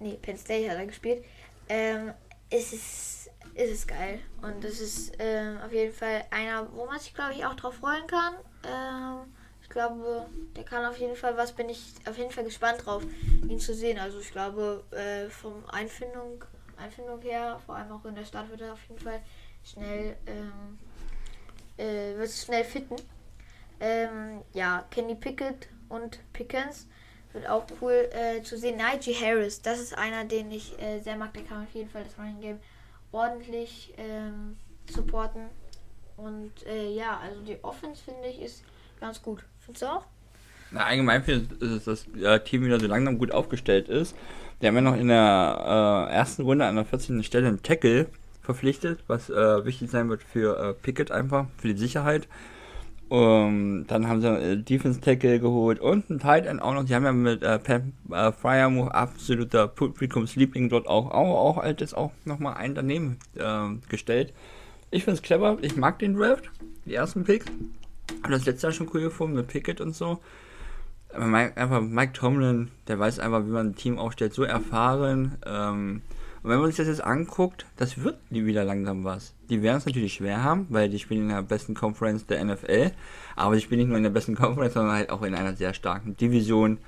[0.00, 1.24] Nee, Penn State hat er gespielt.
[1.68, 2.12] Ähm,
[2.50, 4.18] es ist, es ist geil.
[4.42, 7.74] Und es ist ähm, auf jeden Fall einer, wo man sich, glaube ich, auch drauf
[7.76, 8.34] freuen kann.
[8.64, 11.52] Ähm, ich glaube, der kann auf jeden Fall was.
[11.52, 13.02] Bin ich auf jeden Fall gespannt drauf,
[13.48, 13.98] ihn zu sehen.
[13.98, 16.44] Also ich glaube, äh, vom Einfindung,
[16.76, 19.20] Einfindung her, vor allem auch in der Stadt, wird er auf jeden Fall
[19.64, 20.78] schnell, ähm,
[21.76, 22.96] äh, wird schnell fitten.
[23.80, 26.86] Ähm, ja, Kenny Pickett und Pickens
[27.32, 28.78] wird auch cool äh, zu sehen.
[28.78, 31.34] Najee Harris, das ist einer, den ich äh, sehr mag.
[31.34, 32.60] Der kann auf jeden Fall das Running Game
[33.12, 34.56] ordentlich ähm,
[34.90, 35.48] supporten.
[36.18, 38.64] Und äh, ja, also die Offense finde ich ist
[39.00, 39.42] ganz gut.
[39.60, 40.04] Findest du auch?
[40.70, 44.14] Na, allgemein finde ich, dass das Team wieder so langsam gut aufgestellt ist.
[44.60, 47.22] Die haben ja noch in der äh, ersten Runde an der 14.
[47.22, 48.06] Stelle einen Tackle
[48.42, 52.28] verpflichtet, was äh, wichtig sein wird für äh, Pickett einfach, für die Sicherheit.
[53.10, 56.84] Um, dann haben sie äh, Defense Tackle geholt und ein Tight End auch noch.
[56.84, 61.94] Die haben ja mit äh, Pam äh, Fryermove absoluter Publikumsliebling dort auch, auch, auch als
[61.94, 64.34] auch nochmal einen daneben äh, gestellt.
[64.90, 65.58] Ich finde es clever.
[65.60, 66.50] Ich mag den Draft,
[66.86, 67.46] die ersten Picks.
[68.22, 70.18] Habe das letzte Jahr schon cool gefunden mit Pickett und so.
[71.12, 75.36] Aber Mike, einfach Mike Tomlin, der weiß einfach, wie man ein Team aufstellt, so erfahren.
[75.44, 76.02] Ähm,
[76.42, 79.34] und wenn man sich das jetzt anguckt, das wird wieder langsam was.
[79.50, 82.92] Die werden es natürlich schwer haben, weil die spielen in der besten Conference der NFL.
[83.36, 85.74] Aber die spielen nicht nur in der besten Conference, sondern halt auch in einer sehr
[85.74, 86.78] starken Division.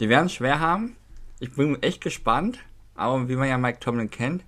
[0.00, 0.96] Die werden es schwer haben.
[1.38, 2.58] Ich bin echt gespannt.
[2.96, 4.44] Aber wie man ja Mike Tomlin kennt,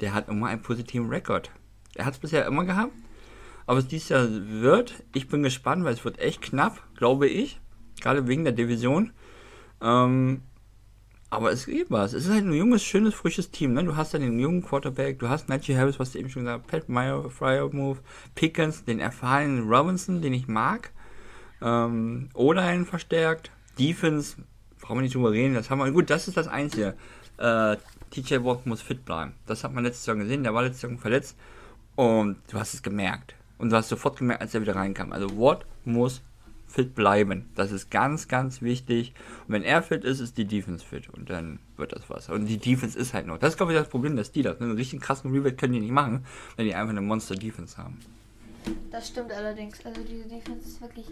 [0.00, 1.50] der hat immer einen positiven Rekord.
[1.94, 2.92] Er hat es bisher immer gehabt.
[3.66, 7.60] Aber es dieses Jahr wird, ich bin gespannt, weil es wird echt knapp, glaube ich.
[8.00, 9.12] Gerade wegen der Division.
[9.80, 10.42] Ähm,
[11.30, 12.12] aber es geht was.
[12.12, 13.72] Es ist halt ein junges, schönes, frisches Team.
[13.72, 13.84] Ne?
[13.84, 16.64] Du hast dann den jungen Quarterback, du hast Najee Harris, was du eben schon gesagt
[16.64, 18.00] hast, Pat Meyer, Fryer Move,
[18.34, 20.90] Pickens, den erfahrenen Robinson, den ich mag.
[21.62, 23.50] Ähm, O-Line verstärkt.
[23.78, 24.36] Defense,
[24.80, 25.54] brauchen wir nicht drüber reden.
[25.54, 25.90] Das haben wir.
[25.90, 26.96] Gut, das ist das Einzige.
[27.38, 27.76] Äh,
[28.10, 29.32] TJ Watt muss fit bleiben.
[29.46, 30.42] Das hat man letztes Jahr gesehen.
[30.42, 31.38] Der war letztes Jahr verletzt.
[31.96, 33.34] Und du hast es gemerkt.
[33.58, 35.12] Und du hast sofort gemerkt, als er wieder reinkam.
[35.12, 36.22] Also Watt muss
[36.66, 37.50] fit bleiben.
[37.54, 39.12] Das ist ganz, ganz wichtig.
[39.46, 41.08] Und wenn er fit ist, ist die Defense fit.
[41.10, 42.28] Und dann wird das was.
[42.30, 43.38] Und die Defense ist halt noch.
[43.38, 44.60] Das ist, glaube ich, das Problem der Steelers.
[44.60, 46.24] Einen richtig krassen Rebuild können die nicht machen,
[46.56, 48.00] wenn die einfach eine Monster-Defense haben.
[48.90, 49.84] Das stimmt allerdings.
[49.84, 51.06] Also diese Defense ist wirklich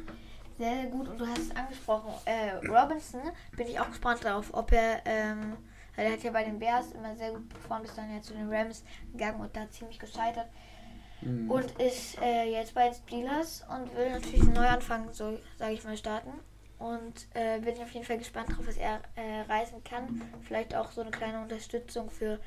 [0.59, 1.09] sehr, sehr gut.
[1.09, 2.12] Und du hast es angesprochen.
[2.25, 3.21] Äh, Robinson
[3.57, 5.03] bin ich auch gespannt darauf, ob er...
[5.05, 5.53] Ähm,
[5.97, 8.51] er hat ja bei den Bears immer sehr gut performt, ist dann ja zu den
[8.51, 10.47] Rams gegangen und da ziemlich gescheitert.
[11.22, 11.50] Mhm.
[11.50, 15.96] Und ist äh, jetzt bei Steelers und will natürlich einen Neuanfang, so sage ich mal,
[15.96, 16.33] starten.
[16.78, 20.22] Und äh, bin ich auf jeden Fall gespannt drauf, was er äh, reisen kann.
[20.42, 22.38] Vielleicht auch so eine kleine Unterstützung für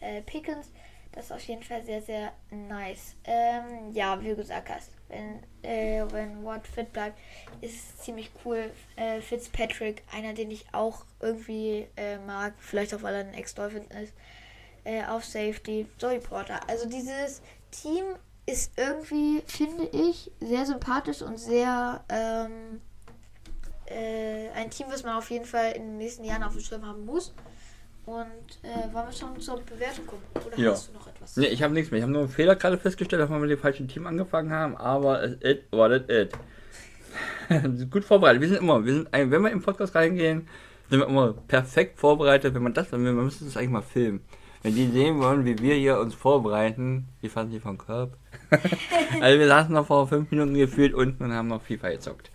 [0.00, 0.70] äh, Pickens.
[1.12, 3.16] Das ist auf jeden Fall sehr, sehr nice.
[3.24, 7.18] Ähm, ja, wie gesagt hast, wenn, äh, wenn Watt fit bleibt,
[7.60, 8.70] ist es ziemlich cool.
[8.96, 13.84] Äh, Fitzpatrick, einer, den ich auch irgendwie äh, mag, vielleicht auch weil er ein Ex-Dolphin
[14.02, 14.14] ist,
[14.84, 16.60] äh, auf Safety, Zoe Porter.
[16.66, 17.42] Also dieses
[17.72, 18.04] Team
[18.46, 22.80] ist irgendwie, finde ich, sehr sympathisch und sehr ähm,
[23.86, 26.86] äh, ein Team, was man auf jeden Fall in den nächsten Jahren auf dem Schirm
[26.86, 27.34] haben muss.
[28.04, 28.24] Und
[28.62, 30.22] äh, wollen wir schon zur Bewertung kommen?
[30.46, 30.72] Oder ja.
[30.72, 31.36] hast du noch etwas?
[31.36, 31.98] Nee, ich habe nichts mehr.
[31.98, 34.76] Ich habe nur einen Fehler gerade festgestellt, dass wir mit dem falschen Team angefangen haben,
[34.76, 36.10] aber it war it.
[36.10, 36.32] it.
[37.90, 38.40] Gut vorbereitet.
[38.40, 40.48] Wir sind immer, wir sind, wenn wir im Podcast reingehen,
[40.90, 42.54] sind wir immer perfekt vorbereitet.
[42.54, 44.24] Wenn man das, wenn wir, man müsste das eigentlich mal filmen.
[44.62, 48.16] Wenn die sehen wollen, wie wir hier uns vorbereiten, wie fanden die vom Körb?
[49.20, 52.30] also wir saßen noch vor fünf Minuten gefühlt unten und haben noch FIFA gezockt.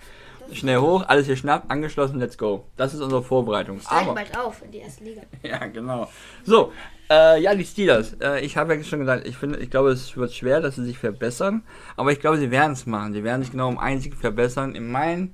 [0.52, 2.66] Schnell hoch, alles geschnappt, angeschlossen, let's go.
[2.76, 3.80] Das ist unsere Vorbereitung.
[3.80, 5.22] Steigen bald auf in die erste Liga.
[5.44, 6.10] ja, genau.
[6.44, 6.72] So,
[7.10, 8.13] äh, ja, die Steelers.
[8.22, 10.86] Äh, ich habe ja schon gesagt, ich finde, ich glaube, es wird schwer, dass sie
[10.86, 11.63] sich verbessern.
[11.96, 13.13] Aber ich glaube, sie werden es machen.
[13.13, 14.76] Sie werden sich genau um einen Sieg verbessern.
[14.76, 15.34] In meinem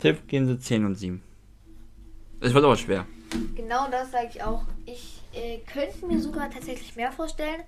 [0.00, 1.22] Tipp gehen sie 10 und 7.
[2.40, 3.06] Es wird aber schwer.
[3.54, 4.62] Genau das sage ich auch.
[4.86, 7.62] Ich äh, könnte mir sogar tatsächlich mehr vorstellen.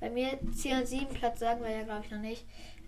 [0.00, 2.44] Bei mir 10 und 7 Platz sagen wir ja, glaube ich, noch nicht.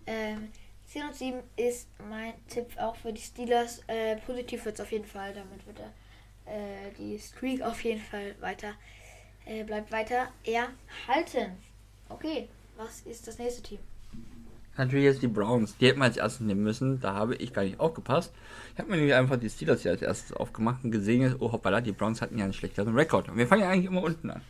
[0.07, 0.51] Ähm,
[0.87, 3.83] 10 und 7 ist mein Tipp auch für die Steelers.
[3.87, 5.35] Äh, positiv wird es auf jeden Fall.
[5.35, 8.75] Damit wird er, äh, die Streak auf jeden Fall weiter,
[9.47, 11.57] äh, bleibt weiter erhalten.
[12.09, 13.79] Okay, was ist das nächste Team?
[14.79, 15.77] Natürlich jetzt die Browns.
[15.77, 17.01] Die hätten wir als erstes nehmen müssen.
[17.01, 18.33] Da habe ich gar nicht aufgepasst.
[18.73, 21.81] Ich habe mir nämlich einfach die Steelers hier als erstes aufgemacht und gesehen, oh hoppala,
[21.81, 23.29] die Browns hatten ja einen schlechteren Rekord.
[23.29, 24.41] Und wir fangen ja eigentlich immer unten an.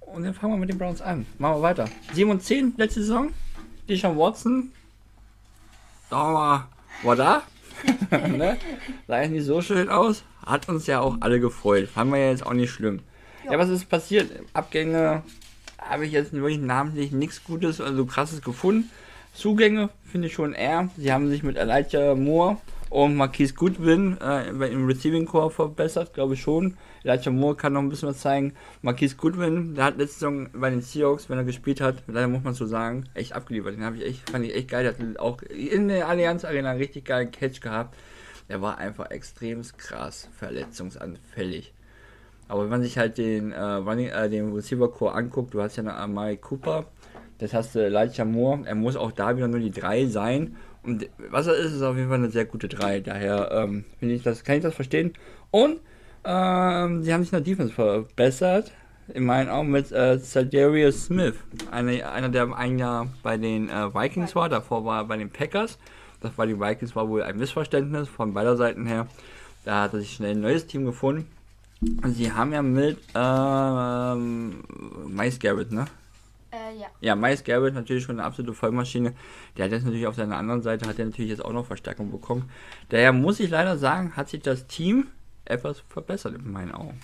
[0.00, 1.24] Und dann fangen wir mit den Browns an.
[1.38, 1.88] Machen wir weiter.
[2.12, 3.30] 7 und 10 letzte Saison.
[3.88, 4.72] Deshaun Watson.
[6.10, 6.68] Da war,
[7.02, 7.42] war da.
[8.28, 8.58] ne?
[9.08, 10.22] Sah nicht so schön aus.
[10.44, 11.88] Hat uns ja auch alle gefreut.
[11.88, 13.00] Fanden wir ja jetzt auch nicht schlimm.
[13.44, 14.30] Ja, ja was ist passiert?
[14.52, 15.22] Abgänge
[15.88, 18.90] habe ich jetzt wirklich namentlich nichts Gutes, also krasses gefunden.
[19.34, 20.90] Zugänge finde ich schon eher.
[20.96, 22.58] Sie haben sich mit Elijah Moore
[22.90, 26.76] und Marquise Goodwin äh, im Receiving Core verbessert, glaube ich schon.
[27.02, 28.52] Elijah Moore kann noch ein bisschen was zeigen.
[28.82, 32.44] Marquise Goodwin, der hat letzte Saison bei den Seahawks, wenn er gespielt hat, leider muss
[32.44, 33.74] man so sagen, echt abgeliefert.
[33.74, 34.84] Den habe ich echt, fand ich echt geil.
[34.84, 37.96] Der hat auch in der Allianz Arena einen richtig geilen Catch gehabt.
[38.50, 41.72] Der war einfach extrem krass verletzungsanfällig.
[42.52, 45.76] Aber wenn man sich halt den, äh, Running, äh, den Receiver Core anguckt, du hast
[45.76, 46.84] ja noch Amari Cooper,
[47.38, 51.08] das hast du Elijah Moore, er muss auch da wieder nur die 3 sein und
[51.30, 53.00] was er ist, ist auf jeden Fall eine sehr gute 3.
[53.00, 55.14] Daher ähm, ich das, kann ich das verstehen.
[55.50, 55.80] Und
[56.26, 58.70] ähm, sie haben sich in der Defense verbessert.
[59.14, 61.34] In meinen Augen mit äh, Smith.
[61.70, 65.30] Eine, einer, der ein Jahr bei den äh, Vikings war, davor war er bei den
[65.30, 65.78] Packers.
[66.20, 69.06] Das war die Vikings, war wohl ein Missverständnis von beider Seiten her.
[69.64, 71.26] Da hat er sich schnell ein neues Team gefunden.
[72.14, 74.62] Sie haben ja mit ähm,
[75.08, 75.86] Miles Garrett, ne?
[76.52, 76.86] Äh, ja.
[77.00, 79.14] Ja, Miles Garrett natürlich schon eine absolute Vollmaschine.
[79.56, 82.12] Der hat jetzt natürlich auf seiner anderen Seite, hat er natürlich jetzt auch noch Verstärkung
[82.12, 82.48] bekommen.
[82.90, 85.08] Daher muss ich leider sagen, hat sich das Team
[85.44, 87.00] etwas verbessert in meinen Augen.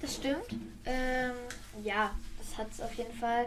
[0.00, 0.52] Das stimmt.
[0.84, 1.32] Ähm,
[1.84, 3.46] ja, das hat es auf jeden Fall.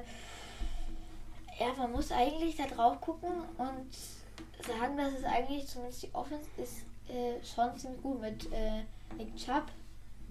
[1.60, 6.48] Ja, man muss eigentlich da drauf gucken und sagen, dass es eigentlich zumindest die Offense
[6.58, 8.84] ist äh, schon ziemlich gut mit äh,
[9.18, 9.66] Nick Chubb,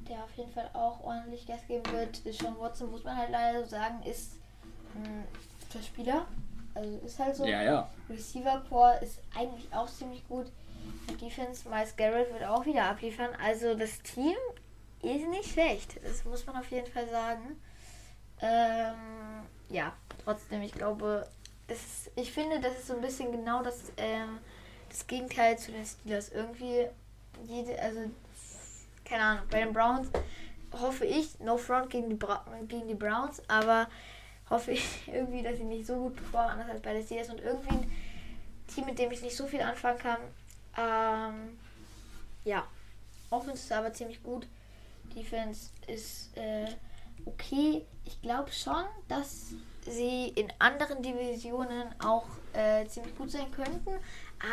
[0.09, 2.17] der auf jeden Fall auch ordentlich Gas geben wird.
[2.35, 4.33] Sean Watson, muss man halt leider so sagen, ist
[5.71, 6.27] für Spieler.
[6.75, 7.45] Also ist halt so.
[7.45, 7.91] Ja, ja.
[8.09, 10.47] Receiver Core ist eigentlich auch ziemlich gut.
[11.21, 13.31] Defense, Miles Garrett wird auch wieder abliefern.
[13.43, 14.37] Also das Team
[15.03, 16.01] ist nicht schlecht.
[16.03, 17.61] Das muss man auf jeden Fall sagen.
[18.41, 19.93] Ähm, ja,
[20.25, 21.29] trotzdem, ich glaube,
[21.69, 24.39] ist, ich finde, das ist so ein bisschen genau das, ähm,
[24.89, 26.31] das Gegenteil zu den Steelers.
[26.31, 26.87] Irgendwie
[27.47, 28.01] jede, also
[29.05, 30.09] keine Ahnung, bei den Browns
[30.73, 33.89] hoffe ich, no front gegen die, Bra gegen die Browns, aber
[34.49, 37.41] hoffe ich irgendwie, dass sie nicht so gut performen, anders als bei den Steelers und
[37.41, 37.93] irgendwie ein
[38.67, 40.19] Team, mit dem ich nicht so viel anfangen kann.
[40.77, 41.59] Ähm,
[42.45, 42.67] ja,
[43.31, 44.47] Offense ist aber ziemlich gut.
[45.15, 46.67] Defense ist äh,
[47.27, 47.85] okay.
[48.05, 53.91] Ich glaube schon, dass sie in anderen Divisionen auch äh, ziemlich gut sein könnten.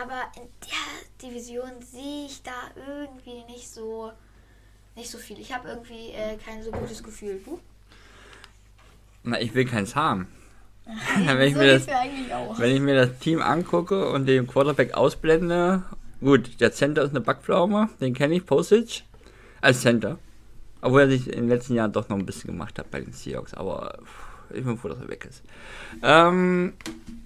[0.01, 4.11] Aber in der Division sehe ich da irgendwie nicht so
[4.99, 5.39] nicht so viel.
[5.39, 7.41] Ich habe irgendwie äh, kein so gutes Gefühl.
[7.43, 7.59] Du?
[9.23, 10.27] Na, ich will keins haben.
[11.25, 11.87] wenn, ich so mir das,
[12.57, 15.83] wenn ich mir das Team angucke und den Quarterback ausblende,
[16.19, 19.03] gut, der Center ist eine Backpflaume, den kenne ich, Postage,
[19.61, 20.17] als Center.
[20.81, 23.13] Obwohl er sich in den letzten Jahren doch noch ein bisschen gemacht hat bei den
[23.13, 23.99] Seahawks, aber
[24.51, 25.43] ich bin froh, dass er weg ist.
[26.01, 26.73] Ähm,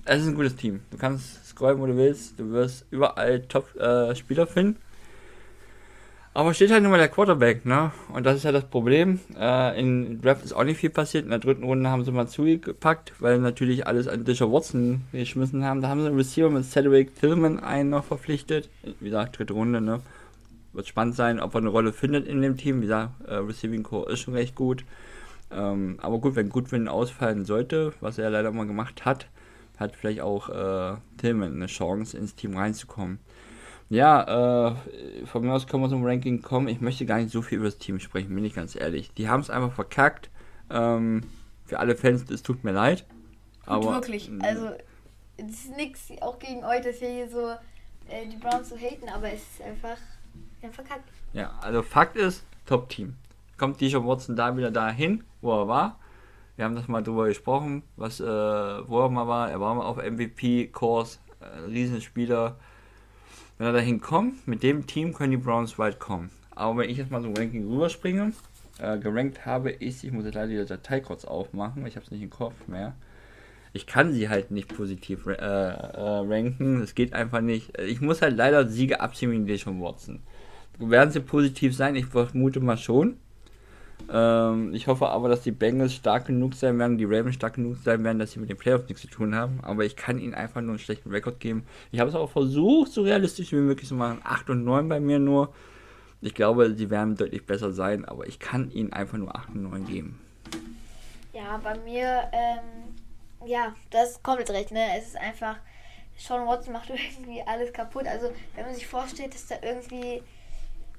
[0.04, 0.82] es ist ein gutes Team.
[0.92, 4.78] Du kannst scrollen, wo du willst, du wirst überall Top-Spieler äh, finden.
[6.36, 7.91] Aber steht halt nur mal der Quarterback, ne?
[8.12, 9.19] Und das ist ja das Problem.
[9.38, 11.26] Äh, in Draft ist auch nicht viel passiert.
[11.26, 15.63] In der dritten Runde haben sie mal zugepackt, weil natürlich alles an Disher Watson geschmissen
[15.63, 15.82] haben.
[15.82, 18.67] Da haben sie einen Receiver mit Cedric Tillman einen noch verpflichtet.
[19.00, 20.00] Wie gesagt, dritte Runde, ne?
[20.74, 22.78] Wird spannend sein, ob er eine Rolle findet in dem Team.
[22.78, 24.86] Wie gesagt, äh, Receiving Core ist schon recht gut.
[25.52, 29.28] Ähm, aber gut, wenn Goodwin ausfallen sollte, was er leider mal gemacht hat,
[29.78, 33.19] hat vielleicht auch äh, Tillman eine Chance, ins Team reinzukommen.
[33.94, 36.68] Ja, äh, von mir aus können wir zum Ranking kommen.
[36.68, 39.14] Ich möchte gar nicht so viel über das Team sprechen, bin ich ganz ehrlich.
[39.14, 40.32] Die haben es einfach verkackt.
[40.72, 41.22] Ähm,
[41.64, 43.06] für alle Fans, es tut mir leid.
[43.68, 44.72] Aber, wirklich, also
[45.38, 47.52] es ist nichts auch gegen euch, dass wir hier so
[48.10, 49.98] äh, die Browns so haten, aber es ist einfach,
[50.64, 51.08] ja, verkackt.
[51.34, 53.16] Ja, also Fakt ist, Top-Team.
[53.60, 56.00] Kommt Dijon Watson da wieder dahin, wo er war.
[56.56, 59.52] Wir haben das mal drüber gesprochen, was, äh, wo er mal war.
[59.52, 62.58] Er war mal auf MVP-Kurs, äh, Riesenspieler.
[63.58, 66.30] Wenn er dahin kommt, mit dem Team können die Browns weit kommen.
[66.56, 68.34] Aber wenn ich jetzt mal so ein Ranking rüberspringe,
[68.80, 72.12] äh, gerankt habe ich, ich muss jetzt leider die Datei kurz aufmachen, ich habe es
[72.12, 72.96] nicht im Kopf mehr.
[73.72, 77.78] Ich kann sie halt nicht positiv äh, äh, ranken, es geht einfach nicht.
[77.80, 80.20] Ich muss halt leider Siege abziehen wie Deshaun Watson.
[80.80, 81.96] Werden sie positiv sein?
[81.96, 83.18] Ich vermute mal schon.
[84.12, 87.78] Ähm, ich hoffe aber, dass die Bengals stark genug sein werden, die Ravens stark genug
[87.84, 89.60] sein werden, dass sie mit den Playoffs nichts zu tun haben.
[89.62, 91.66] Aber ich kann ihnen einfach nur einen schlechten Rekord geben.
[91.92, 94.22] Ich habe es auch versucht, so realistisch wie möglich zu machen.
[94.24, 95.54] 8 und 9 bei mir nur.
[96.22, 99.64] Ich glaube, sie werden deutlich besser sein, aber ich kann ihnen einfach nur 8 und
[99.64, 100.20] 9 geben.
[101.34, 102.96] Ja, bei mir, ähm,
[103.46, 104.98] ja, das ist komplett recht, ne?
[104.98, 105.58] Es ist einfach,
[106.18, 108.08] Sean Watson macht irgendwie alles kaputt.
[108.08, 110.22] Also, wenn man sich vorstellt, dass da irgendwie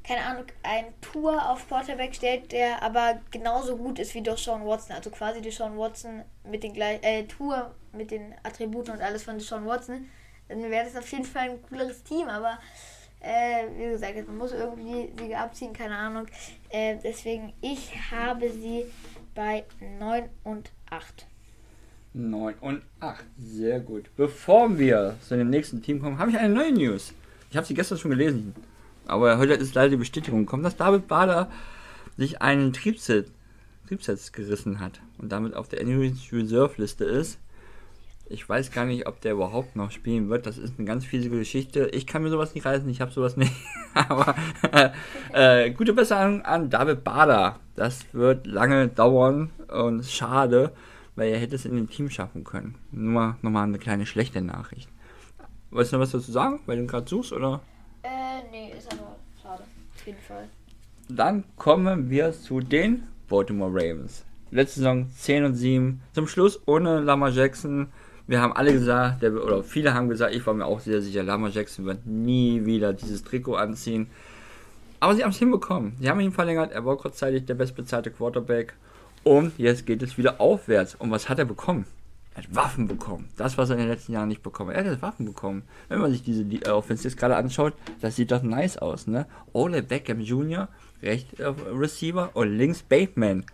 [0.07, 4.95] keine Ahnung, ein Tour auf Quarterback stellt, der aber genauso gut ist wie Deshaun Watson.
[4.95, 9.39] Also quasi Deshaun Watson mit den gleichen, äh, Tour mit den Attributen und alles von
[9.39, 10.07] Deshaun Watson.
[10.49, 12.59] Dann wäre das auf jeden Fall ein cooleres Team, aber
[13.21, 16.27] äh, wie gesagt, man muss irgendwie Siege abziehen, keine Ahnung.
[16.69, 18.85] Äh, deswegen, ich habe sie
[19.35, 19.65] bei
[19.99, 21.27] 9 und 8.
[22.13, 24.11] 9 und 8, sehr gut.
[24.17, 27.15] Bevor wir zu dem nächsten Team kommen, habe ich eine neue News.
[27.51, 28.55] Ich habe sie gestern schon gelesen.
[29.07, 31.51] Aber heute ist leider die Bestätigung gekommen, dass David Bader
[32.17, 33.33] sich einen Triebsitz
[34.33, 37.39] gerissen hat und damit auf der Injury Reserve Liste ist.
[38.27, 40.47] Ich weiß gar nicht, ob der überhaupt noch spielen wird.
[40.47, 41.91] Das ist eine ganz fiese Geschichte.
[41.93, 43.53] Ich kann mir sowas nicht reißen, ich habe sowas nicht.
[43.95, 44.35] Aber
[44.73, 47.61] äh, äh, gute Besserung an David Bader.
[47.77, 50.73] Das wird lange dauern und schade,
[51.17, 52.77] weil er hätte es in dem Team schaffen können.
[52.93, 54.89] Nur nochmal eine kleine schlechte Nachricht.
[55.71, 57.61] Weißt du noch was dazu sagen, weil du gerade suchst, oder?
[58.05, 59.63] Äh, nee, ist aber schade.
[59.95, 60.49] Auf jeden Fall.
[61.09, 64.25] Dann kommen wir zu den Baltimore Ravens.
[64.51, 66.03] Letzte Saison 10 und 7.
[66.13, 67.89] Zum Schluss ohne Lamar Jackson.
[68.27, 71.23] Wir haben alle gesagt, der, oder viele haben gesagt, ich war mir auch sehr sicher,
[71.23, 74.07] Lamar Jackson wird nie wieder dieses Trikot anziehen.
[75.01, 75.95] Aber sie haben es hinbekommen.
[75.99, 76.73] Sie haben ihn verlängert.
[76.73, 78.75] Er war kurzzeitig der bestbezahlte Quarterback.
[79.23, 80.95] Und jetzt geht es wieder aufwärts.
[80.95, 81.87] Und was hat er bekommen?
[82.35, 83.29] Er hat Waffen bekommen.
[83.37, 84.85] Das, was er in den letzten Jahren nicht bekommen hat.
[84.85, 85.63] Er hat Waffen bekommen.
[85.89, 86.45] Wenn man sich diese
[86.75, 89.27] Offense jetzt gerade anschaut, das sieht doch nice aus, ne?
[89.53, 90.69] Ole Beckham Jr.,
[91.03, 93.45] rechts äh, Receiver und links Bateman.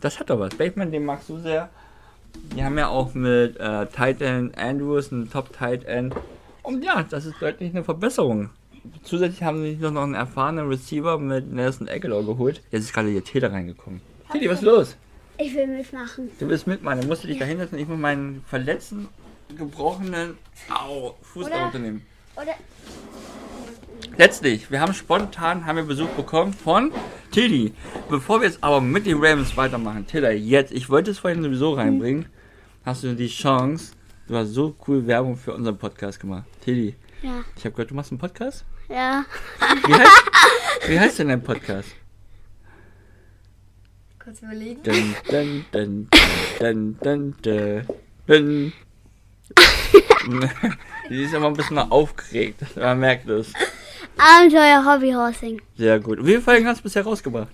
[0.00, 0.54] Das hat doch was.
[0.54, 1.68] Bateman, den magst du sehr.
[2.56, 6.14] Die haben ja auch mit äh, Tight End Andrews einen Top Tight End.
[6.62, 8.48] Und ja, das ist deutlich eine Verbesserung.
[9.02, 12.62] Zusätzlich haben sie noch einen erfahrenen Receiver mit Nelson Aguilar geholt.
[12.70, 14.00] Jetzt ist gerade hier Täter reingekommen.
[14.32, 14.96] Titi, was ist los?
[15.42, 16.30] Ich will mitmachen.
[16.38, 17.76] Du willst mitmachen, dann musst du dich da hinsetzen.
[17.78, 19.08] Ich muss meinen verletzten,
[19.56, 20.38] gebrochenen
[20.72, 22.02] Au, Fuß Oder- da runternehmen.
[22.36, 22.54] Oder
[24.16, 26.92] Letztlich, wir haben spontan haben wir Besuch bekommen von
[27.30, 27.72] Tilly.
[28.08, 31.72] Bevor wir jetzt aber mit den Ravens weitermachen, Tilly, jetzt, ich wollte es vorhin sowieso
[31.74, 32.26] reinbringen,
[32.84, 33.92] hast du die Chance,
[34.28, 36.44] du hast so cool Werbung für unseren Podcast gemacht.
[36.60, 37.44] Tilly, ja.
[37.56, 38.64] ich habe gehört, du machst einen Podcast?
[38.88, 39.24] Ja.
[39.86, 40.22] Wie heißt,
[40.88, 41.88] wie heißt denn dein Podcast?
[44.22, 44.82] Kurz überlegen.
[44.82, 46.08] Dun, dun, dun,
[46.60, 47.92] dun, dun, dun,
[48.26, 48.72] dun.
[51.10, 53.52] Die ist immer ein bisschen aufgeregt, man merkt es.
[54.16, 55.60] Abenteuer Hobbyhorsing.
[55.76, 56.20] Sehr gut.
[56.22, 57.48] Wie viele Folgen hast du bisher rausgebracht?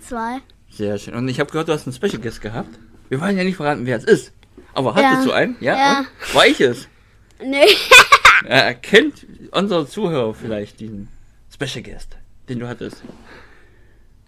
[0.00, 0.38] Zwei.
[0.70, 1.14] Sehr schön.
[1.14, 2.76] Und ich habe gehört, du hast einen Special Guest gehabt.
[3.08, 4.32] Wir wollen ja nicht verraten, wer es ist.
[4.72, 5.24] Aber hattest Ja.
[5.24, 5.56] du einen?
[5.60, 5.76] Ja.
[5.76, 5.98] Ja.
[6.00, 6.34] Und?
[6.34, 6.88] War ich es?
[7.40, 7.68] Nee.
[8.44, 11.08] Er erkennt unsere Zuhörer vielleicht diesen
[11.52, 12.16] Special Guest,
[12.48, 13.02] den du hattest.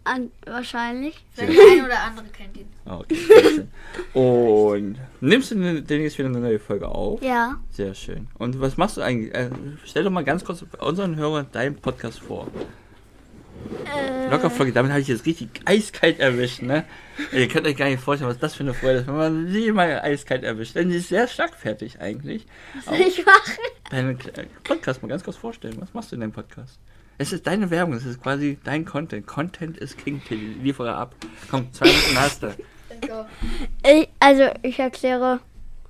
[0.07, 1.25] An, wahrscheinlich.
[1.33, 2.69] Vielleicht der ein oder andere kennt ihn.
[2.85, 3.69] Ah, Okay, sehr schön.
[4.15, 7.21] Und nimmst du denn demnächst wieder eine neue Folge auf?
[7.23, 7.57] Ja.
[7.71, 8.29] Sehr schön.
[8.39, 9.35] Und was machst du eigentlich?
[9.35, 9.51] Äh,
[9.85, 12.47] stell doch mal ganz kurz unseren Hörern deinen Podcast vor.
[13.85, 16.85] Äh, Locker Flocki, damit habe ich jetzt richtig eiskalt erwischt, ne?
[17.33, 19.73] Ihr könnt euch gar nicht vorstellen, was das für eine Freude ist, wenn man sie
[19.73, 20.77] mal eiskalt erwischt.
[20.77, 22.47] Denn sie ist sehr schlagfertig eigentlich.
[22.75, 23.55] was soll ich machen?
[23.91, 25.77] Deinen äh, Podcast mal ganz kurz vorstellen.
[25.81, 26.79] Was machst du in deinem Podcast?
[27.19, 29.27] Es ist deine Werbung, es ist quasi dein Content.
[29.27, 30.55] Content ist King, Tilly.
[30.63, 31.15] Liefere ab.
[31.51, 32.47] Komm, zwei Minuten hast du.
[32.47, 33.25] Let's go.
[33.87, 35.41] Ich, also, ich erkläre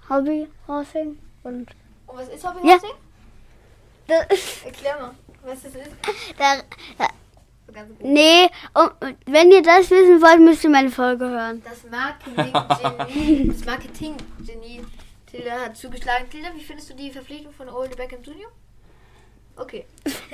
[0.09, 1.67] Hobbyhorsing und
[2.07, 2.79] Und was ist Hobby Ja.
[4.65, 5.11] Erklär mal,
[5.45, 5.91] was das ist.
[6.39, 6.59] da,
[6.99, 7.09] da.
[8.01, 8.89] Nee, um,
[9.27, 11.63] wenn ihr das wissen wollt, müsst ihr meine Folge hören.
[11.65, 14.83] Das Marketing-Genie, das Marketing-Genie
[15.27, 16.31] Tilda hat zugeschlagen.
[16.31, 18.49] Tilda, wie findest du die Verpflichtung von Old Beckham Jr.?
[19.57, 19.85] Okay.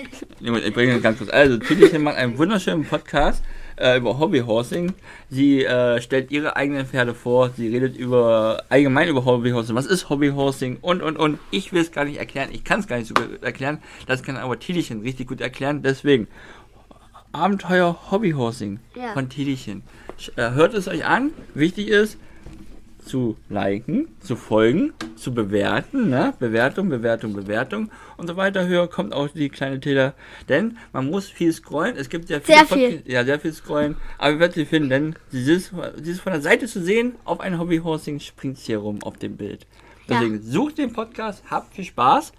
[0.40, 1.30] Ich bringe ganz kurz.
[1.30, 3.44] Also, Tilly macht einen wunderschönen Podcast
[3.76, 4.92] äh, über Hobbyhorsing.
[5.30, 7.50] Sie äh, stellt ihre eigenen Pferde vor.
[7.56, 9.76] Sie redet über allgemein über Hobbyhorsing.
[9.76, 10.78] Was ist Hobbyhorsing?
[10.80, 11.38] Und, und, und.
[11.52, 12.48] Ich will es gar nicht erklären.
[12.52, 13.78] Ich kann es gar nicht so gut erklären.
[14.08, 15.82] Das kann aber Tillychen richtig gut erklären.
[15.84, 16.26] Deswegen,
[17.30, 19.12] Abenteuer Hobbyhorsing Ja.
[19.12, 19.28] von.
[19.28, 19.82] Sch-
[20.36, 21.30] Äh, hört es euch an.
[21.54, 22.18] Wichtig ist,
[23.04, 26.34] zu liken, zu folgen, zu bewerten, ne?
[26.38, 28.66] Bewertung, Bewertung, Bewertung und so weiter.
[28.66, 30.14] Höher kommt auch die kleine Täter.
[30.48, 31.96] Denn man muss viel scrollen.
[31.96, 33.02] Es gibt ja viele Sehr viel.
[33.06, 33.96] Ja, sehr viel scrollen.
[34.18, 37.16] Aber ihr werdet sie finden, denn sie ist von der Seite zu sehen.
[37.24, 39.66] Auf ein Hobbyhorsing springt sie hier rum auf dem Bild.
[40.06, 40.20] Ja.
[40.20, 42.32] Deswegen sucht den Podcast, habt viel Spaß.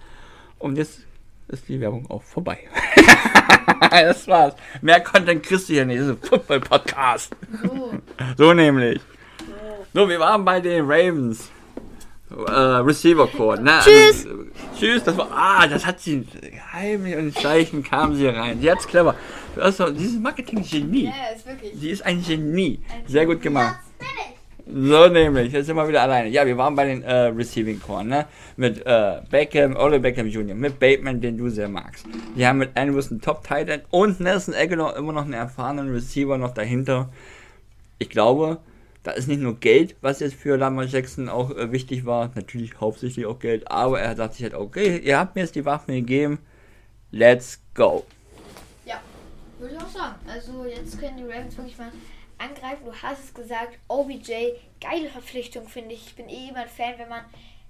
[0.60, 1.02] Und jetzt
[1.48, 2.60] ist die Werbung auch vorbei.
[3.92, 4.56] das war's.
[4.82, 7.36] Mehr Content kriegst du hier ist ein Football-Podcast.
[7.62, 7.94] So.
[8.38, 9.02] So nämlich.
[9.96, 11.52] So, wir waren bei den Ravens.
[12.32, 13.62] Äh, Receiver Core.
[13.62, 13.80] Ne?
[13.84, 14.26] Tschüss.
[14.26, 14.44] Also,
[14.80, 15.30] tschüss, das war.
[15.32, 16.26] Ah, das hat sie
[16.72, 18.60] heimlich und schleichend kam sie rein.
[18.60, 19.14] Sie hat's clever.
[19.56, 21.06] Das ist doch, dieses Marketing-Genie.
[21.06, 21.74] Ja, ist wirklich.
[21.76, 22.80] Sie ist ein Genie.
[23.06, 23.76] Sehr gut gemacht.
[24.66, 26.30] So nämlich, jetzt sind wir wieder alleine.
[26.30, 28.26] Ja, wir waren bei den äh, Receiving Core, ne?
[28.56, 32.06] Mit äh, Beckham, Ole Beckham Jr., mit Bateman, den du sehr magst.
[32.36, 35.94] Die haben mit Andrews einen Top Tight End und Nelson Aguilar immer noch einen erfahrenen
[35.94, 37.10] Receiver noch dahinter.
[38.00, 38.60] Ich glaube,
[39.04, 42.80] da ist nicht nur Geld, was jetzt für Lamar Jackson auch äh, wichtig war, natürlich
[42.80, 45.94] hauptsächlich auch Geld, aber er sagt sich halt, okay, ihr habt mir jetzt die Waffen
[45.94, 46.40] gegeben,
[47.12, 48.06] let's go.
[48.86, 49.02] Ja,
[49.60, 50.16] würde ich auch sagen.
[50.28, 51.92] Also jetzt können die Ravens wirklich mal
[52.38, 52.86] angreifen.
[52.86, 54.32] Du hast es gesagt, OBJ,
[54.82, 56.08] geile Verpflichtung finde ich.
[56.08, 57.22] Ich bin eh immer ein Fan, wenn man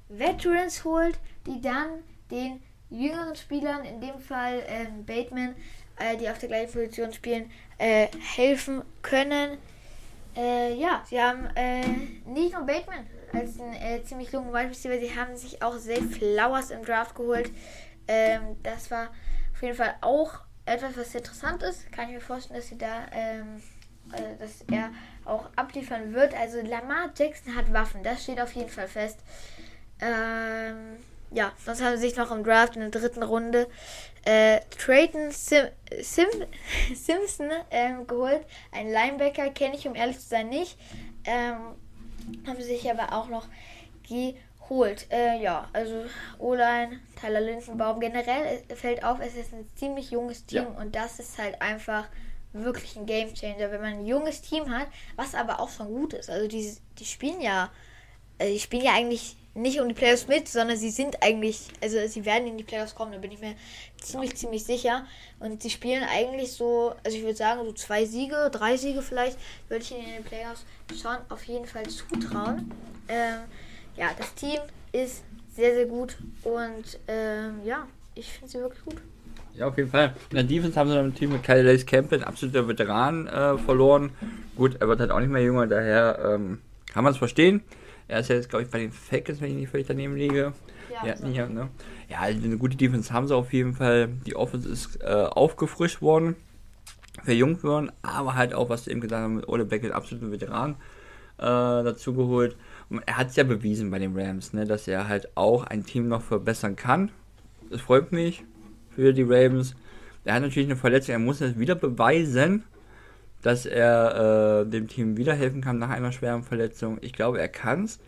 [0.09, 5.55] Veterans holt, die dann den jüngeren Spielern, in dem Fall ähm, Bateman,
[5.97, 9.57] äh, die auf der gleichen Position spielen, äh, helfen können.
[10.35, 11.85] Äh, ja, sie haben äh,
[12.25, 16.01] nicht nur Bateman als einen äh, ziemlich jungen Wide Receiver, sie haben sich auch Zay
[16.01, 17.51] Flowers im Draft geholt.
[18.07, 19.09] Ähm, das war
[19.53, 21.91] auf jeden Fall auch etwas, was interessant ist.
[21.91, 23.61] Kann ich mir vorstellen, dass sie da, ähm,
[24.11, 24.91] äh, dass er
[25.25, 26.33] auch abliefern wird.
[26.33, 29.19] Also Lamar Jackson hat Waffen, das steht auf jeden Fall fest.
[30.01, 30.97] Ähm,
[31.31, 33.67] ja, sonst haben sie sich noch im Draft in der dritten Runde
[34.25, 35.67] äh, Trayton Sim
[36.01, 36.27] Sim
[36.95, 38.45] Simpson ähm, geholt.
[38.71, 40.77] Ein Linebacker kenne ich, um ehrlich zu sein, nicht.
[41.25, 41.75] Ähm,
[42.47, 43.47] haben sie sich aber auch noch
[44.07, 45.07] geholt.
[45.11, 46.05] Äh, ja, also
[46.39, 47.99] O-Line, Tyler Lindenbaum.
[47.99, 50.81] Generell äh, fällt auf, es ist ein ziemlich junges Team Ja.
[50.81, 52.07] und das ist halt einfach
[52.53, 56.13] wirklich ein Game Changer, wenn man ein junges Team hat, was aber auch schon gut
[56.13, 56.29] ist.
[56.29, 57.71] Also die, die spielen ja,
[58.37, 61.97] äh, die spielen ja eigentlich nicht um die Playoffs mit, sondern sie sind eigentlich, also
[62.07, 63.55] sie werden in die Playoffs kommen, da bin ich mir
[64.01, 65.05] ziemlich, ziemlich sicher.
[65.39, 69.37] Und sie spielen eigentlich so, also ich würde sagen, so zwei Siege, drei Siege vielleicht,
[69.69, 70.65] würde ich ihnen in den Playoffs
[70.99, 72.71] schon auf jeden Fall zutrauen.
[73.07, 73.41] Ähm,
[73.95, 74.59] ja, das Team
[74.91, 75.23] ist
[75.55, 78.95] sehr, sehr gut und ähm, ja, ich finde sie wirklich gut.
[79.55, 80.15] Ja, auf jeden Fall.
[80.31, 83.27] In der Defense haben sie dann ein Team mit Kyle Lace Campbell, ein absoluter Veteran,
[83.27, 84.11] äh, verloren.
[84.55, 86.59] Gut, er wird halt auch nicht mehr jünger, daher ähm,
[86.91, 87.61] kann man es verstehen.
[88.13, 90.53] Er ist ja jetzt, glaube ich, bei den Falcons, wenn ich nicht völlig daneben liege.
[91.03, 91.25] Ja, so.
[91.25, 91.69] ja, ne?
[92.07, 94.09] ja, also eine gute Defense haben sie auf jeden Fall.
[94.27, 96.35] Die Offense ist äh, aufgefrischt worden,
[97.23, 100.75] verjüngt worden, aber halt auch, was du eben gesagt hast, mit Ole Beckett, absoluten Veteran
[101.39, 102.55] äh, dazu geholt.
[102.91, 105.83] Und er hat es ja bewiesen bei den Rams, ne, dass er halt auch ein
[105.83, 107.09] Team noch verbessern kann.
[107.71, 108.43] Das freut mich
[108.91, 109.75] für die Ravens.
[110.23, 112.63] Er hat natürlich eine Verletzung, er muss es wieder beweisen,
[113.43, 116.97] dass er äh, dem Team wieder helfen kann nach einer schweren Verletzung.
[117.01, 117.99] Ich glaube, er kann es.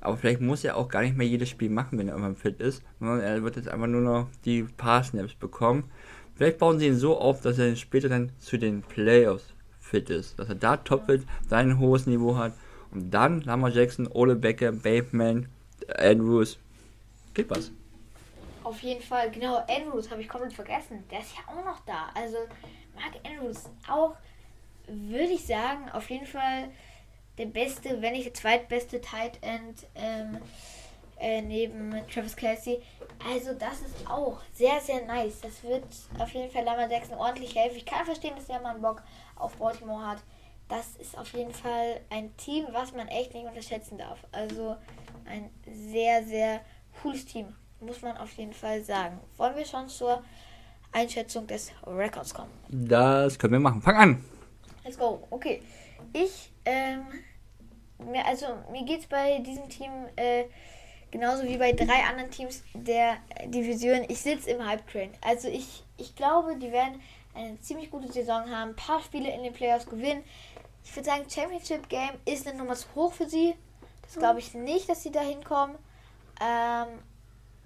[0.00, 2.60] Aber vielleicht muss er auch gar nicht mehr jedes Spiel machen, wenn er irgendwann fit
[2.60, 5.84] ist, sondern er wird jetzt einfach nur noch die paar Snaps bekommen.
[6.34, 10.38] Vielleicht bauen sie ihn so auf, dass er später dann zu den Playoffs fit ist.
[10.38, 11.06] Dass er da top
[11.48, 12.52] sein hohes Niveau hat.
[12.92, 15.48] Und dann Lamar Jackson, Ole Becker, Bateman,
[15.98, 16.58] Andrews.
[17.34, 17.70] Geht was.
[18.64, 21.04] Auf jeden Fall, genau, Andrews habe ich komplett vergessen.
[21.10, 22.08] Der ist ja auch noch da.
[22.14, 22.36] Also,
[22.94, 24.16] Mark Andrews auch,
[24.90, 26.70] würde ich sagen, auf jeden Fall
[27.38, 30.38] der beste, wenn nicht der zweitbeste Tight End ähm,
[31.18, 32.82] äh, neben Travis Kelsey.
[33.26, 35.40] Also, das ist auch sehr, sehr nice.
[35.40, 35.84] Das wird
[36.18, 37.76] auf jeden Fall Lamar Jackson ordentlich helfen.
[37.76, 39.02] Ich kann verstehen, dass der Mann Bock
[39.36, 40.18] auf Baltimore hat.
[40.68, 44.18] Das ist auf jeden Fall ein Team, was man echt nicht unterschätzen darf.
[44.32, 44.76] Also,
[45.26, 46.60] ein sehr, sehr
[47.02, 49.18] cooles Team muss man auf jeden Fall sagen.
[49.36, 50.22] Wollen wir schon zur
[50.92, 52.50] Einschätzung des Records kommen?
[52.68, 53.82] Das können wir machen.
[53.82, 54.24] Fang an.
[54.84, 55.26] Let's go.
[55.30, 55.62] Okay.
[56.12, 57.06] Ich, ähm,
[57.98, 60.44] mir, also mir geht's bei diesem Team äh,
[61.10, 64.04] genauso wie bei drei anderen Teams der Division.
[64.08, 65.10] Ich sitze im Hype-Train.
[65.20, 67.00] Also ich, ich glaube, die werden
[67.34, 70.24] eine ziemlich gute Saison haben, ein paar Spiele in den Playoffs gewinnen.
[70.84, 73.54] Ich würde sagen, Championship Game ist eine Nummer zu hoch für sie.
[74.02, 75.76] Das glaube ich nicht, dass sie da hinkommen.
[76.40, 76.88] Ähm,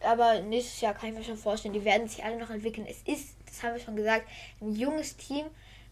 [0.00, 2.86] aber nächstes Jahr kann ich mir schon vorstellen, die werden sich alle noch entwickeln.
[2.86, 4.28] Es ist, das haben wir schon gesagt,
[4.60, 5.46] ein junges Team,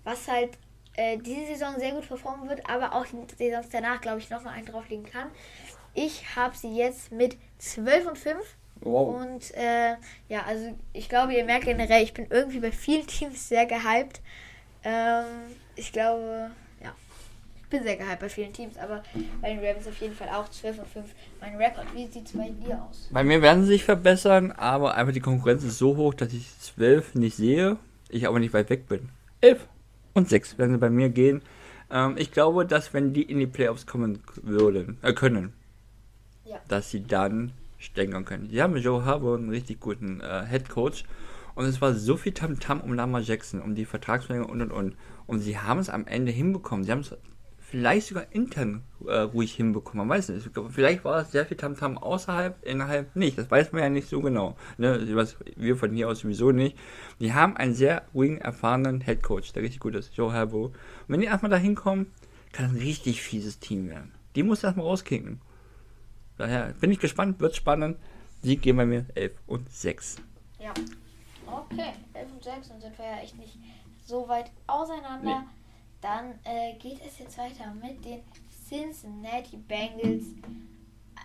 [0.04, 0.50] was halt
[0.96, 4.42] äh, diese Saison sehr gut performen wird, aber auch die Saisons danach, glaube ich, noch
[4.42, 5.28] mal einen drauflegen kann.
[5.94, 8.36] Ich habe sie jetzt mit 12 und 5.
[8.80, 9.20] Wow.
[9.20, 9.94] Und äh,
[10.28, 14.20] ja, also ich glaube, ihr merkt generell, ich bin irgendwie bei vielen Teams sehr gehypt.
[14.84, 15.24] Ähm,
[15.76, 16.50] ich glaube,
[16.82, 16.92] ja,
[17.62, 19.02] ich bin sehr gehypt bei vielen Teams, aber
[19.40, 21.06] bei den Ravens auf jeden Fall auch 12 und 5.
[21.40, 23.08] Mein Rekord, wie sieht es bei dir aus?
[23.12, 26.58] Bei mir werden sie sich verbessern, aber einfach die Konkurrenz ist so hoch, dass ich
[26.58, 27.76] 12 nicht sehe,
[28.08, 29.08] ich aber nicht weit weg bin.
[29.40, 29.66] 11
[30.14, 31.42] und 6 werden sie bei mir gehen.
[31.90, 35.52] Ähm, ich glaube, dass wenn die in die Playoffs kommen würden, äh, können,
[36.44, 36.58] Ja.
[36.68, 38.48] dass sie dann stänkern können.
[38.48, 41.04] Die haben mit Joe Harbour einen richtig guten äh, Head Coach
[41.54, 44.96] und es war so viel Tamtam um Lamar Jackson, um die Vertragsverlängerung und und und.
[45.26, 46.84] Und sie haben es am Ende hinbekommen.
[46.84, 47.14] Sie haben es
[47.72, 50.06] vielleicht sogar intern äh, ruhig hinbekommen.
[50.06, 50.50] Man weiß nicht.
[50.68, 53.38] Vielleicht war es sehr viel Tamtam außerhalb, innerhalb nicht.
[53.38, 54.56] Das weiß man ja nicht so genau.
[54.76, 55.08] Ne?
[55.16, 56.76] Was wir von hier aus sowieso nicht.
[57.18, 60.66] Die haben einen sehr ruhigen, erfahrenen Head Coach, der richtig gut ist, Joe Harbour.
[60.66, 60.74] Und
[61.08, 62.12] wenn die erstmal da hinkommen,
[62.52, 64.12] kann das ein richtig fieses Team werden.
[64.36, 65.40] Die muss erstmal rauskicken.
[66.36, 67.96] Daher bin ich gespannt, wird spannend.
[68.42, 70.16] Sie gehen bei mir 11 und 6.
[70.60, 70.74] Ja.
[71.46, 73.58] Okay, 11 und 6 und sind wir ja echt nicht
[74.04, 75.40] so weit auseinander.
[75.40, 75.61] Nee.
[76.02, 78.22] Dann äh, geht es jetzt weiter mit den
[78.68, 80.24] Cincinnati Bengals.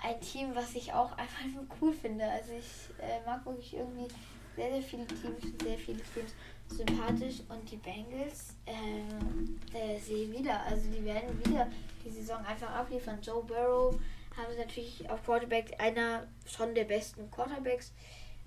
[0.04, 2.24] Ein Team, was ich auch einfach nur cool finde.
[2.30, 4.08] Also ich äh, mag wirklich irgendwie
[4.56, 6.34] sehr, sehr viele Teams, sehr viele Teams
[6.70, 10.62] sympathisch und die Bengals ähm, äh, sehe ich wieder.
[10.64, 11.68] Also die werden wieder
[12.06, 13.20] die Saison einfach abliefern.
[13.22, 13.96] Joe Burrow
[14.36, 17.94] haben sie natürlich auf Quarterback einer schon der besten Quarterbacks.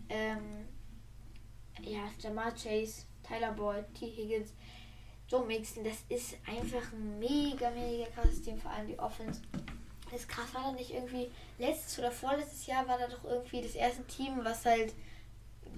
[0.08, 0.68] Ähm,
[1.82, 4.06] ja, Jamal Chase, Tyler Boyd, T.
[4.06, 4.54] Higgins,
[5.30, 9.40] Joe Mixon, das ist einfach ein mega, mega krasses Team, vor allem die Offense.
[10.10, 13.62] Das ist krass, war da nicht irgendwie letztes oder vorletztes Jahr war da doch irgendwie
[13.62, 14.92] das erste Team, was halt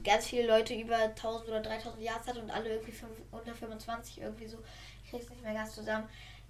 [0.03, 2.95] ganz viele Leute über 1000 oder 3000 Yards hat und alle irgendwie
[3.31, 4.59] unter 25 irgendwie so.
[5.05, 6.09] Ich krieg's nicht mehr ganz zusammen.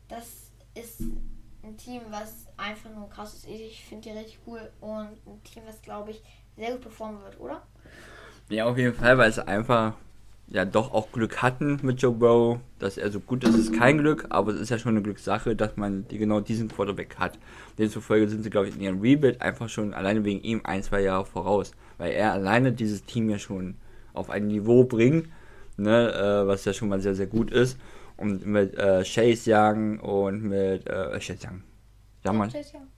[0.09, 3.49] Das ist ein Team, was einfach nur krass ist.
[3.49, 6.23] Ich finde die richtig cool und ein Team, was glaube ich
[6.57, 7.67] sehr gut performen wird, oder?
[8.49, 9.95] Ja, auf jeden Fall, weil es einfach
[10.53, 13.99] ja doch auch Glück hatten mit Joe Burrow, dass er so gut ist, ist kein
[13.99, 17.39] Glück, aber es ist ja schon eine Glückssache, dass man die genau diesen Quarterback hat.
[17.79, 21.01] Demzufolge sind sie, glaube ich, in ihrem Rebuild einfach schon alleine wegen ihm ein, zwei
[21.01, 23.77] Jahre voraus, weil er alleine dieses Team ja schon
[24.13, 25.29] auf ein Niveau bringt,
[25.79, 27.79] ne, äh, was ja schon mal sehr, sehr gut ist.
[28.19, 31.63] Und mit äh, Chase Young und mit äh, Chase Young.
[32.25, 32.51] Ja, man.
[32.51, 32.92] Chase Young?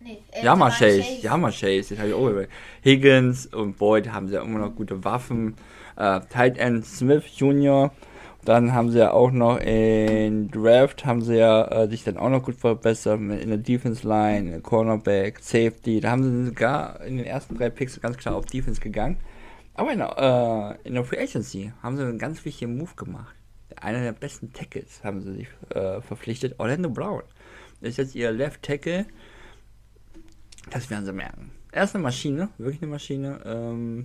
[0.00, 2.52] Nee, äh, Jammer Jamal Chase, Jammer Chase, den habe ich auch überlegt.
[2.84, 5.56] Higgins und Boyd haben sie ja immer noch gute Waffen.
[5.96, 7.90] Äh, Tight End Smith Jr.
[8.44, 12.30] Dann haben sie ja auch noch in Draft haben sie ja äh, sich dann auch
[12.30, 16.00] noch gut verbessert in der Defense Line, Cornerback, Safety.
[16.00, 19.18] Da haben sie sogar in den ersten drei Picks ganz klar auf Defense gegangen.
[19.74, 23.34] Aber in der, äh, in der Free Agency haben sie einen ganz wichtigen Move gemacht.
[23.80, 26.54] Einer der besten Tackles haben sie sich äh, verpflichtet.
[26.58, 27.22] Orlando Brown
[27.80, 29.06] ist jetzt ihr Left Tackle.
[30.70, 31.50] Das werden sie merken.
[31.72, 33.40] Er ist eine Maschine, wirklich eine Maschine.
[33.44, 34.04] Ähm,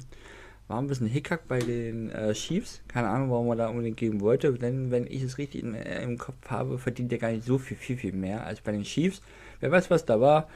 [0.67, 2.81] war ein bisschen Hickhack bei den äh, Chiefs.
[2.87, 4.53] Keine Ahnung, warum er da unbedingt geben wollte.
[4.53, 7.57] Denn wenn ich es richtig in, äh, im Kopf habe, verdient er gar nicht so
[7.57, 9.21] viel, viel, viel mehr als bei den Chiefs.
[9.59, 10.49] Wer weiß, was da war.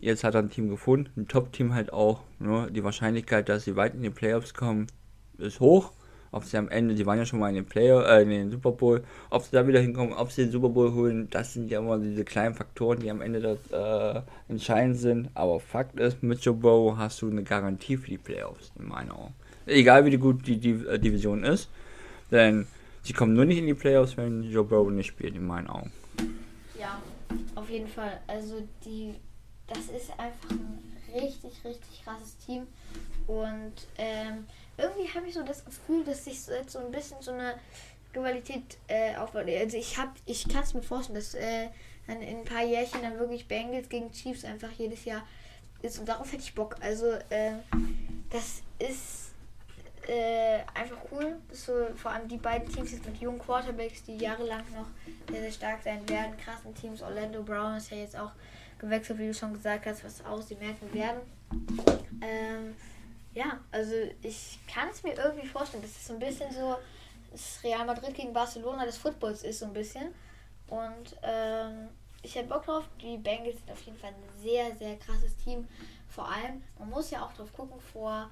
[0.00, 2.22] Jetzt hat er ein Team gefunden, ein Top-Team halt auch.
[2.38, 2.68] Ne?
[2.70, 4.86] Die Wahrscheinlichkeit, dass sie weit in die Playoffs kommen,
[5.38, 5.92] ist hoch.
[6.30, 8.50] Ob sie am Ende, die waren ja schon mal in den Player, äh, in den
[8.50, 11.70] Super Bowl, ob sie da wieder hinkommen, ob sie den Super Bowl holen, das sind
[11.70, 15.30] ja immer diese kleinen Faktoren, die am Ende das, äh, entscheidend sind.
[15.34, 19.10] Aber Fakt ist, mit Joe Burrow hast du eine Garantie für die Playoffs, in meinen
[19.10, 19.34] Augen.
[19.66, 21.68] Egal wie gut die, die äh, Division ist,
[22.30, 22.66] denn
[23.02, 25.92] sie kommen nur nicht in die Playoffs, wenn Joe Burrow nicht spielt, in meinen Augen.
[26.78, 27.00] Ja,
[27.54, 28.20] auf jeden Fall.
[28.26, 29.14] Also die,
[29.66, 32.66] das ist einfach ein richtig, richtig krasses Team.
[33.26, 34.46] Und ähm,
[34.78, 37.54] irgendwie habe ich so das Gefühl, dass sich so jetzt so ein bisschen so eine
[38.14, 39.46] Rivalität äh, aufbaut.
[39.48, 41.68] Also ich habe, ich kann es mir vorstellen, dass äh,
[42.06, 45.26] dann in ein paar Jährchen dann wirklich Bengals gegen Chiefs einfach jedes Jahr
[45.82, 46.76] ist und darauf hätte ich Bock.
[46.80, 47.52] Also äh,
[48.30, 49.32] das ist
[50.08, 51.36] äh, einfach cool.
[51.50, 54.86] Das so, vor allem die beiden Teams jetzt mit jungen Quarterbacks, die jahrelang noch
[55.30, 56.36] sehr, sehr stark sein werden.
[56.38, 57.02] Krassen Teams.
[57.02, 58.32] Orlando Brown ist ja jetzt auch
[58.78, 61.20] gewechselt, wie du schon gesagt hast, was aus die merken werden.
[62.22, 62.74] Ähm,
[63.38, 66.76] ja, also ich kann es mir irgendwie vorstellen, dass es so ein bisschen so
[67.30, 70.12] das Real Madrid gegen Barcelona des Footballs ist, so ein bisschen.
[70.66, 71.88] Und ähm,
[72.22, 72.84] ich hätte Bock drauf.
[73.00, 75.68] Die Bengals sind auf jeden Fall ein sehr, sehr krasses Team.
[76.08, 78.28] Vor allem, man muss ja auch drauf gucken, vor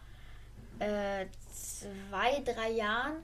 [0.80, 3.18] äh, zwei, drei Jahren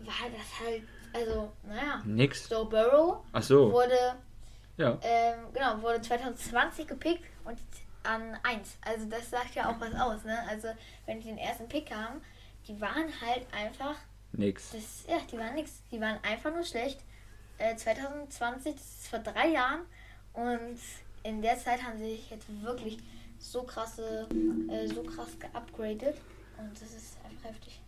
[0.00, 2.48] war das halt, also, naja, Nix.
[2.50, 3.70] Joe Burrow Ach so.
[3.70, 4.16] wurde
[4.76, 4.98] Ja.
[5.02, 7.58] ähm, genau, wurde 2020 gepickt und
[8.04, 8.78] an 1.
[8.82, 10.38] Also das sagt ja auch was aus, ne?
[10.48, 10.68] Also
[11.06, 12.20] wenn die den ersten Pick haben,
[12.68, 13.96] die waren halt einfach,
[14.32, 14.70] Nix.
[14.72, 15.82] das, ja, die waren nix.
[15.90, 17.00] Die waren einfach nur schlecht.
[17.58, 19.80] Äh, 2020, das ist vor drei Jahren
[20.32, 20.78] und
[21.22, 22.98] in der Zeit haben sie sich jetzt wirklich
[23.38, 24.26] so krasse,
[24.70, 26.16] äh, so krass geupgradet
[26.58, 27.80] und das ist einfach heftig.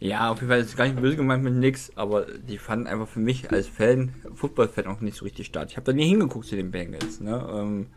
[0.00, 2.86] Ja, auf jeden Fall ist es gar nicht böse gemeint mit nix, aber die fanden
[2.86, 5.70] einfach für mich als Fan, Football-Fan auch nicht so richtig statt.
[5.70, 7.44] Ich habe da nie hingeguckt zu den Bengals, ne?
[7.52, 7.88] Ähm,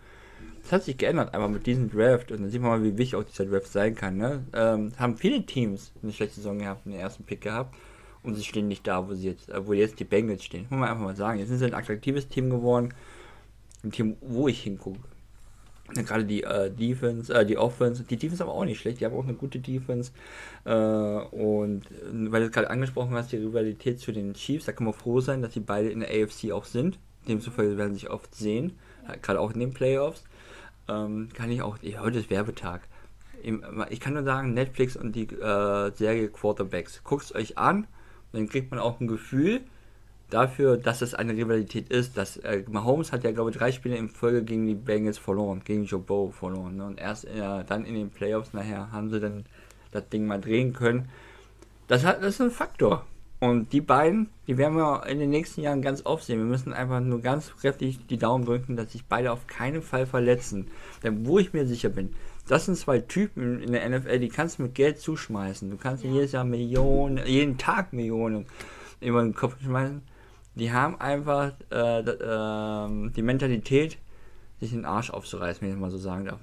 [0.63, 3.15] das hat sich geändert, einfach mit diesem Draft und dann sieht man mal, wie wichtig
[3.15, 4.43] auch dieser Draft sein kann, ne?
[4.53, 7.75] Ähm, haben viele Teams eine schlechte Saison gehabt, den ersten Pick gehabt
[8.23, 10.67] und sie stehen nicht da, wo sie jetzt, wo jetzt die Bengals stehen.
[10.69, 11.39] Muss man einfach mal sagen.
[11.39, 12.93] Jetzt sind sie ein attraktives Team geworden,
[13.83, 14.99] ein Team, wo ich hingucke.
[15.93, 19.15] Gerade die äh, Defense, äh, die Offense, die Defense aber auch nicht schlecht, die haben
[19.15, 20.11] auch eine gute Defense.
[20.63, 24.71] Äh, und äh, weil du es gerade angesprochen hast, die Rivalität zu den Chiefs, da
[24.71, 26.97] kann man froh sein, dass sie beide in der AFC auch sind.
[27.27, 28.77] Demzufolge werden sie sich oft sehen,
[29.09, 30.23] äh, gerade auch in den Playoffs.
[30.87, 32.81] Ähm, kann ich auch, ja, heute ist Werbetag.
[33.89, 37.87] Ich kann nur sagen, Netflix und die äh, Serie Quarterbacks, guckt es euch an,
[38.33, 39.61] dann kriegt man auch ein Gefühl,
[40.31, 42.17] dafür, dass es eine Rivalität ist.
[42.17, 45.61] Dass, äh, Mahomes hat ja, glaube ich, drei Spiele in Folge gegen die Bengals verloren,
[45.63, 46.77] gegen Joe Burrow verloren.
[46.77, 46.85] Ne?
[46.85, 49.45] Und erst äh, dann in den Playoffs nachher haben sie dann
[49.91, 51.09] das Ding mal drehen können.
[51.87, 53.05] Das, hat, das ist ein Faktor.
[53.41, 56.37] Und die beiden, die werden wir in den nächsten Jahren ganz oft sehen.
[56.37, 60.05] Wir müssen einfach nur ganz kräftig die Daumen drücken, dass sich beide auf keinen Fall
[60.05, 60.67] verletzen.
[61.03, 62.13] Denn wo ich mir sicher bin,
[62.47, 65.71] das sind zwei Typen in der NFL, die kannst du mit Geld zuschmeißen.
[65.71, 66.11] Du kannst Ja.
[66.11, 68.45] jedes Jahr Millionen, jeden Tag Millionen
[68.99, 70.03] über den Kopf schmeißen.
[70.53, 73.97] Die haben einfach äh, ähm, die Mentalität,
[74.59, 76.39] sich den Arsch aufzureißen, wenn ich mal so sagen darf.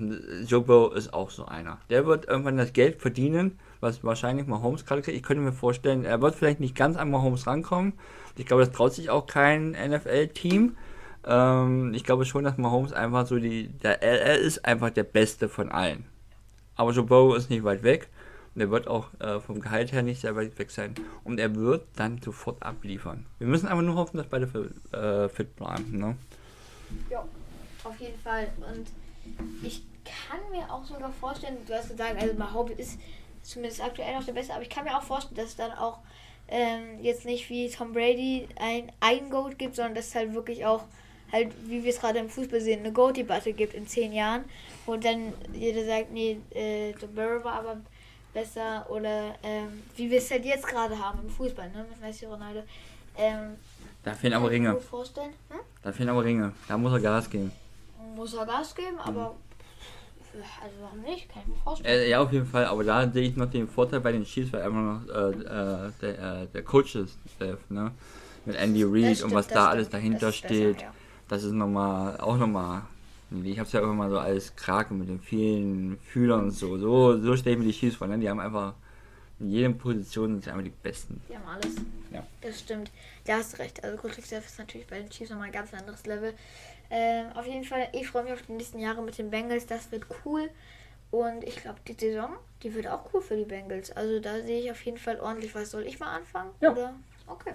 [0.49, 1.79] Joe Burrow ist auch so einer.
[1.91, 5.17] Der wird irgendwann das Geld verdienen, was wahrscheinlich Mahomes gerade kriegt.
[5.17, 7.95] Ich könnte mir vorstellen, er wird vielleicht nicht ganz an Mahomes rankommen.
[8.37, 10.77] Ich glaube, das traut sich auch kein NFL-Team.
[11.27, 15.49] Ähm, ich glaube schon, dass Mahomes einfach so die, der, er, ist einfach der Beste
[15.49, 16.05] von allen.
[16.77, 18.09] Aber Joe Burrow ist nicht weit weg.
[18.55, 20.95] Und er wird auch äh, vom Gehalt her nicht sehr weit weg sein.
[21.23, 23.27] Und er wird dann sofort abliefern.
[23.39, 24.47] Wir müssen einfach nur hoffen, dass beide
[24.93, 25.99] äh, fit bleiben.
[25.99, 26.17] Ne?
[27.11, 27.25] Ja,
[27.85, 28.49] auf jeden Fall.
[28.57, 28.89] Und
[29.63, 32.99] ich kann mir auch sogar vorstellen, du hast gesagt, also Mahomes ist
[33.49, 35.99] zumindest aktuell noch der Beste, aber ich kann mir auch vorstellen, dass es dann auch
[36.49, 40.65] ähm, jetzt nicht wie Tom Brady ein, ein Goat gibt, sondern dass es halt wirklich
[40.65, 40.85] auch
[41.33, 44.45] halt, wie wir es gerade im Fußball sehen, eine Goat-Debatte gibt in zehn Jahren,
[44.87, 47.77] wo dann jeder sagt, nee, äh, Joe Burrow war aber
[48.33, 52.27] besser oder ähm, wie wir es halt jetzt gerade haben im Fußball, ne, mit Messi
[52.27, 52.63] Ronaldo.
[53.17, 53.57] Ähm,
[54.05, 54.71] da fehlen aber Ringe.
[54.71, 55.59] Hm?
[55.83, 56.53] Da fehlen aber Ringe.
[56.67, 57.53] Da muss er Gas geben.
[58.15, 59.35] Muss er Gas geben, aber
[60.63, 61.29] also warum nicht?
[61.29, 62.01] Kann ich mir vorstellen.
[62.01, 62.67] Äh, ja, auf jeden Fall.
[62.67, 65.91] Aber da sehe ich noch den Vorteil bei den Chiefs, weil einfach noch äh, äh,
[66.01, 67.17] der, äh, der Coaches,
[67.69, 67.93] ne?
[68.45, 69.69] Mit Andy Reid Das und stimmt, was da stimmt.
[69.69, 70.83] alles dahinter Das ist besser, steht.
[70.83, 70.95] ja.
[71.29, 72.83] Das ist nochmal, auch nochmal.
[73.45, 76.79] Ich hab's ja immer mal so als Krake mit den vielen Fühlern und so.
[76.79, 78.07] So, so stelle ich mir die Chiefs vor.
[78.07, 78.19] Ne?
[78.19, 78.73] Die haben einfach
[79.41, 81.21] in jeder Position sind sie einfach die Besten.
[81.29, 81.77] Die haben alles.
[82.11, 82.27] Ja.
[82.41, 82.91] Das stimmt.
[83.25, 83.85] Da hast du recht.
[83.85, 86.33] Also Coaching Staff ist natürlich bei den Chiefs nochmal ein ganz anderes Level.
[86.91, 89.67] Ähm, auf jeden Fall, ich freue mich auf die nächsten Jahre mit den Bengals.
[89.67, 90.51] Das wird cool.
[91.11, 93.91] Und ich glaube, die Saison, die wird auch cool für die Bengals.
[93.93, 95.71] Also da sehe ich auf jeden Fall ordentlich was.
[95.71, 96.51] Soll ich mal anfangen?
[96.61, 96.73] Ja.
[96.73, 96.95] Oder?
[97.27, 97.55] Okay.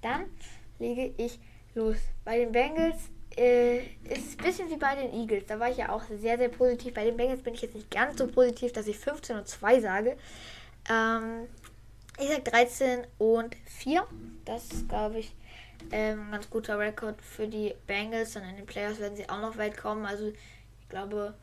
[0.00, 0.26] Dann
[0.78, 1.40] lege ich
[1.74, 1.96] los.
[2.24, 2.96] Bei den Bengals
[3.36, 5.46] äh, ist es ein bisschen wie bei den Eagles.
[5.46, 6.94] Da war ich ja auch sehr, sehr positiv.
[6.94, 9.80] Bei den Bengals bin ich jetzt nicht ganz so positiv, dass ich 15 und 2
[9.80, 10.16] sage.
[10.88, 11.46] Ähm,
[12.18, 14.06] ich sag 13 und 4.
[14.44, 15.32] Das ist, glaube ich,
[15.90, 18.36] ähm, ein ganz guter Rekord für die Bengals.
[18.36, 20.04] Und in den Playoffs werden sie auch noch weit kommen.
[20.04, 21.34] Also ich glaube,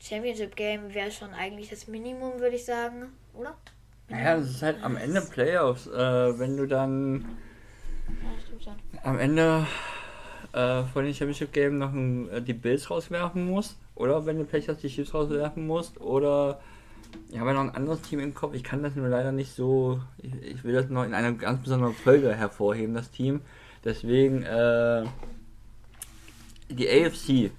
[0.00, 3.12] Championship Game wäre schon eigentlich das Minimum, würde ich sagen.
[3.34, 3.56] Oder?
[4.08, 5.86] Naja, das ist halt am Ende Playoffs.
[5.86, 7.36] Äh, wenn du dann
[8.64, 9.66] Ja, am Ende
[10.52, 13.78] äh, von den Championship Game noch ein, äh, die Bills rauswerfen musst.
[13.94, 16.00] Oder wenn du Pech hast, die Chiefs rauswerfen musst.
[16.00, 16.60] Oder
[17.28, 18.54] ich habe ja noch ein anderes Team im Kopf.
[18.54, 20.00] Ich kann das nur leider nicht so.
[20.18, 23.40] Ich, ich will das noch in einer ganz besonderen Folge hervorheben, das Team.
[23.84, 25.04] Deswegen, äh,
[26.68, 27.50] die AFC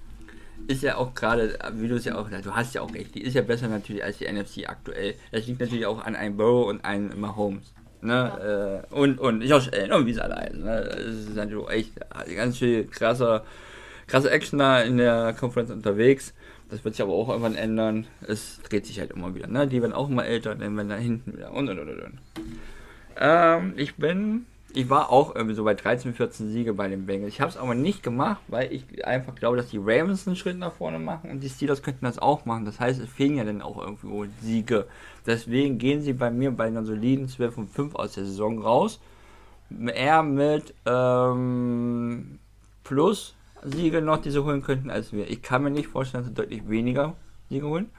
[0.66, 3.22] ist ja auch gerade, wie du es ja auch, du hast ja auch recht, die
[3.22, 5.14] ist ja besser natürlich als die NFC aktuell.
[5.32, 7.72] Das liegt natürlich auch an einem Burrow und einem Mahomes.
[8.00, 8.84] Ne?
[8.90, 10.62] Äh, und, und Josh Allen und wie sie alle heißen.
[10.62, 10.88] Ne?
[10.90, 11.92] Das ist natürlich echt
[12.36, 13.44] ganz viel krasser,
[14.06, 16.34] krasse Action da in der Konferenz unterwegs.
[16.70, 18.06] Das wird sich aber auch irgendwann ändern.
[18.26, 19.46] Es dreht sich halt immer wieder.
[19.46, 19.66] Ne?
[19.66, 22.18] Die werden auch immer älter, dann werden da hinten wieder und und und und.
[23.16, 24.44] Ähm, ich bin,
[24.74, 27.32] ich war auch irgendwie so bei 13, 14 Siege bei den Bengals.
[27.32, 30.58] Ich habe es aber nicht gemacht, weil ich einfach glaube, dass die Ravens einen Schritt
[30.58, 32.66] nach vorne machen und die Steelers könnten das auch machen.
[32.66, 34.86] Das heißt, es fehlen ja dann auch irgendwo Siege.
[35.26, 39.00] Deswegen gehen sie bei mir bei einer soliden 12 und 5 aus der Saison raus.
[39.70, 42.38] Eher mit ähm,
[42.84, 45.28] Plus Siege noch, die sie holen könnten, als wir.
[45.28, 47.14] Ich kann mir nicht vorstellen, dass sie deutlich weniger
[47.48, 47.90] Siege holen.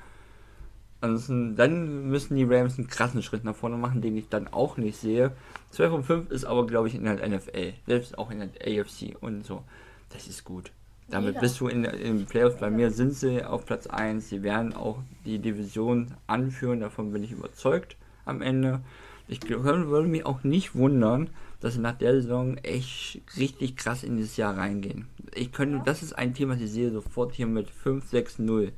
[1.02, 4.76] Ansonsten, dann müssen die Rams einen krassen Schritt nach vorne machen, den ich dann auch
[4.78, 5.32] nicht sehe.
[5.72, 7.74] 12 und 5 ist aber, glaube ich, in der NFL.
[7.88, 9.64] Selbst auch in der AFC und so.
[10.10, 10.72] Das ist gut.
[11.10, 11.40] Damit Mega.
[11.40, 12.60] bist du in, in Playoffs.
[12.60, 14.30] Bei mir sind sie auf Platz 1.
[14.30, 16.82] Sie werden auch die Division anführen.
[16.82, 17.96] Davon bin ich überzeugt
[18.26, 18.82] am Ende.
[19.28, 21.30] Ich würde mich auch nicht wundern,
[21.60, 25.08] dass sie nach der Saison echt richtig krass in dieses Jahr reingehen.
[25.36, 28.72] Ich könnte, das ist ein Thema, was ich sehe sofort hier mit 5, 6, 0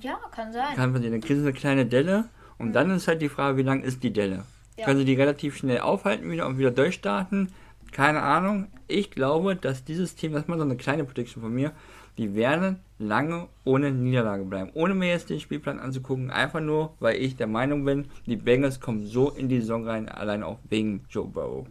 [0.00, 0.74] Ja, kann sein.
[0.74, 1.12] kann passieren.
[1.12, 4.02] Dann kriegen sie eine kleine Delle und dann ist halt die Frage, wie lang ist
[4.02, 4.44] die Delle?
[4.76, 4.84] Ja.
[4.84, 7.52] Können sie die relativ schnell aufhalten wieder und wieder durchstarten?
[7.92, 8.68] Keine Ahnung.
[8.86, 11.72] Ich glaube, dass dieses Team, das ist mal so eine kleine Prediction von mir,
[12.18, 14.70] die werden lange ohne Niederlage bleiben.
[14.74, 18.80] Ohne mir jetzt den Spielplan anzugucken, einfach nur, weil ich der Meinung bin, die Bengals
[18.80, 21.66] kommen so in die Saison rein, allein auch wegen Joe Burrow.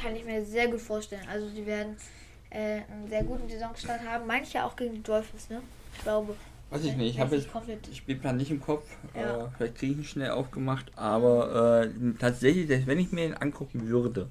[0.00, 1.26] Kann ich mir sehr gut vorstellen.
[1.30, 1.96] Also die werden
[2.50, 4.26] äh, einen sehr guten Saisonstart haben.
[4.26, 5.62] Manche auch gegen die Dolphins, ne?
[5.94, 6.34] Ich glaube.
[6.70, 7.86] Weiß ich nicht, ich habe jetzt komplett.
[7.86, 8.84] den Spielplan nicht im Kopf.
[9.14, 9.46] Ja.
[9.46, 13.88] Äh, vielleicht kriege ich ihn schnell aufgemacht, aber äh, tatsächlich, wenn ich mir ihn angucken
[13.88, 14.28] würde,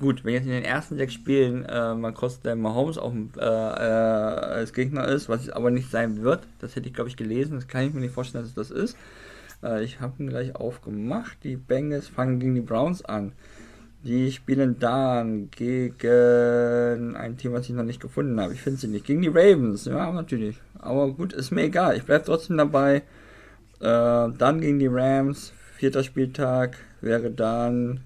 [0.00, 3.44] gut, wenn jetzt in den ersten sechs Spielen äh, man kostet Mahomes auf äh, äh,
[3.44, 7.54] als Gegner ist, was es aber nicht sein wird, das hätte ich glaube ich gelesen,
[7.54, 8.96] das kann ich mir nicht vorstellen, dass es das ist.
[9.62, 11.38] Äh, ich habe ihn gleich aufgemacht.
[11.44, 13.32] Die Bengals fangen gegen die Browns an.
[14.02, 18.54] Die spielen dann gegen ein Team, was ich noch nicht gefunden habe.
[18.54, 19.04] Ich finde sie nicht.
[19.04, 20.56] Gegen die Ravens, ja, natürlich.
[20.78, 21.96] Aber gut, ist mir egal.
[21.96, 23.02] Ich bleibe trotzdem dabei.
[23.80, 25.52] Äh, dann gegen die Rams.
[25.76, 28.00] Vierter Spieltag wäre dann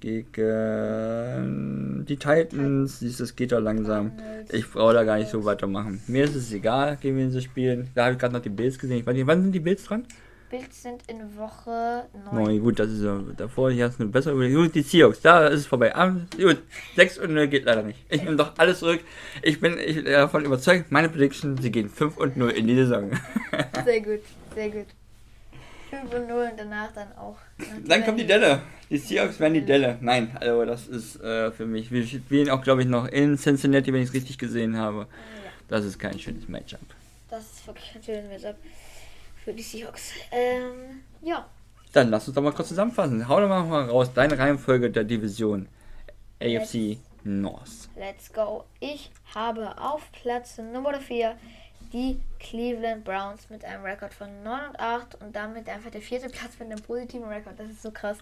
[0.00, 3.00] gegen die Titans.
[3.00, 4.12] Siehst du, es geht da langsam.
[4.50, 6.02] Ich brauche da gar nicht so weitermachen.
[6.06, 7.88] Mir ist es egal, gegen wen sie spielen.
[7.94, 8.98] Da habe ich gerade noch die Bills gesehen.
[8.98, 10.06] Ich weiß nicht, wann sind die Bills dran?
[10.50, 12.34] Bills sind in Woche 9.
[12.34, 14.64] Neun, gut, das ist ja davor, hier hast du eine bessere Überlegung.
[14.64, 15.94] Gut, die Seahawks, da ist es vorbei.
[16.36, 16.60] Gut,
[16.96, 18.04] 6 und 0 geht leider nicht.
[18.08, 18.98] Ich nehme doch alles zurück.
[19.42, 22.74] Ich bin ich, äh, davon überzeugt, meine Prediction, sie gehen 5 und 0 in die
[22.74, 23.10] Saison.
[23.84, 24.20] Sehr gut,
[24.54, 24.86] sehr gut.
[25.90, 27.36] 5 und 0 und danach dann auch.
[27.86, 28.62] Dann kommt die Delle.
[28.88, 29.98] Die Seahawks werden die Delle.
[30.00, 31.90] Nein, also das ist äh, für mich.
[31.90, 35.00] Wir spielen auch, glaube ich, noch in Cincinnati, wenn ich es richtig gesehen habe.
[35.00, 35.06] Ja,
[35.68, 36.80] Das ist kein schönes Matchup.
[37.28, 38.56] das ist wirklich ein schönes Matchup
[39.44, 40.12] für die Seahawks.
[40.32, 41.46] Ähm, ja.
[41.92, 43.26] Dann lass uns doch mal kurz zusammenfassen.
[43.28, 45.68] Hau doch mal raus, deine Reihenfolge der Division.
[46.40, 47.88] AFC North.
[47.96, 48.64] Let's go.
[48.78, 51.36] Ich habe auf Platz Nummer 4
[51.92, 56.28] die Cleveland Browns mit einem Rekord von 9 und 8 und damit einfach der vierte
[56.28, 57.58] Platz mit einem positiven Rekord.
[57.58, 58.18] Das ist so krass.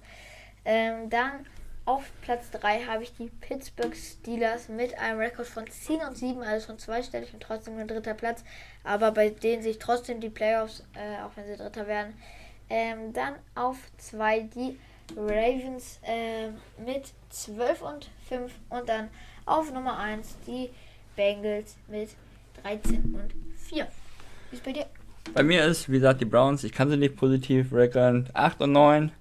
[0.64, 1.46] Ähm, dann
[1.84, 6.42] auf Platz 3 habe ich die Pittsburgh Steelers mit einem Rekord von 10 und 7,
[6.42, 8.44] also schon zweistellig und trotzdem nur dritter Platz.
[8.84, 12.14] Aber bei denen sich trotzdem die Playoffs, äh, auch wenn sie dritter werden.
[12.68, 14.78] Ähm, dann auf 2 die
[15.16, 19.08] Ravens ähm, mit 12 und 5 und dann
[19.46, 20.70] auf Nummer 1 die
[21.16, 22.10] Bengals mit
[22.62, 23.86] 13 und 4.
[24.50, 24.86] Wie ist bei dir?
[25.34, 28.28] Bei mir ist, wie gesagt, die Browns, ich kann sie nicht positiv reckern.
[28.32, 29.12] 8 und 9.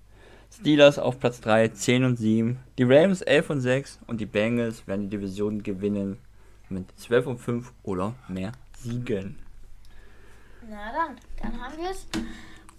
[0.53, 2.59] Steelers auf Platz 3, 10 und 7.
[2.77, 6.17] Die Ravens 11 und 6 und die Bengals werden die Division gewinnen
[6.69, 9.37] mit 12 und 5 oder mehr Siegen.
[10.69, 12.07] Na dann, dann haben wir es.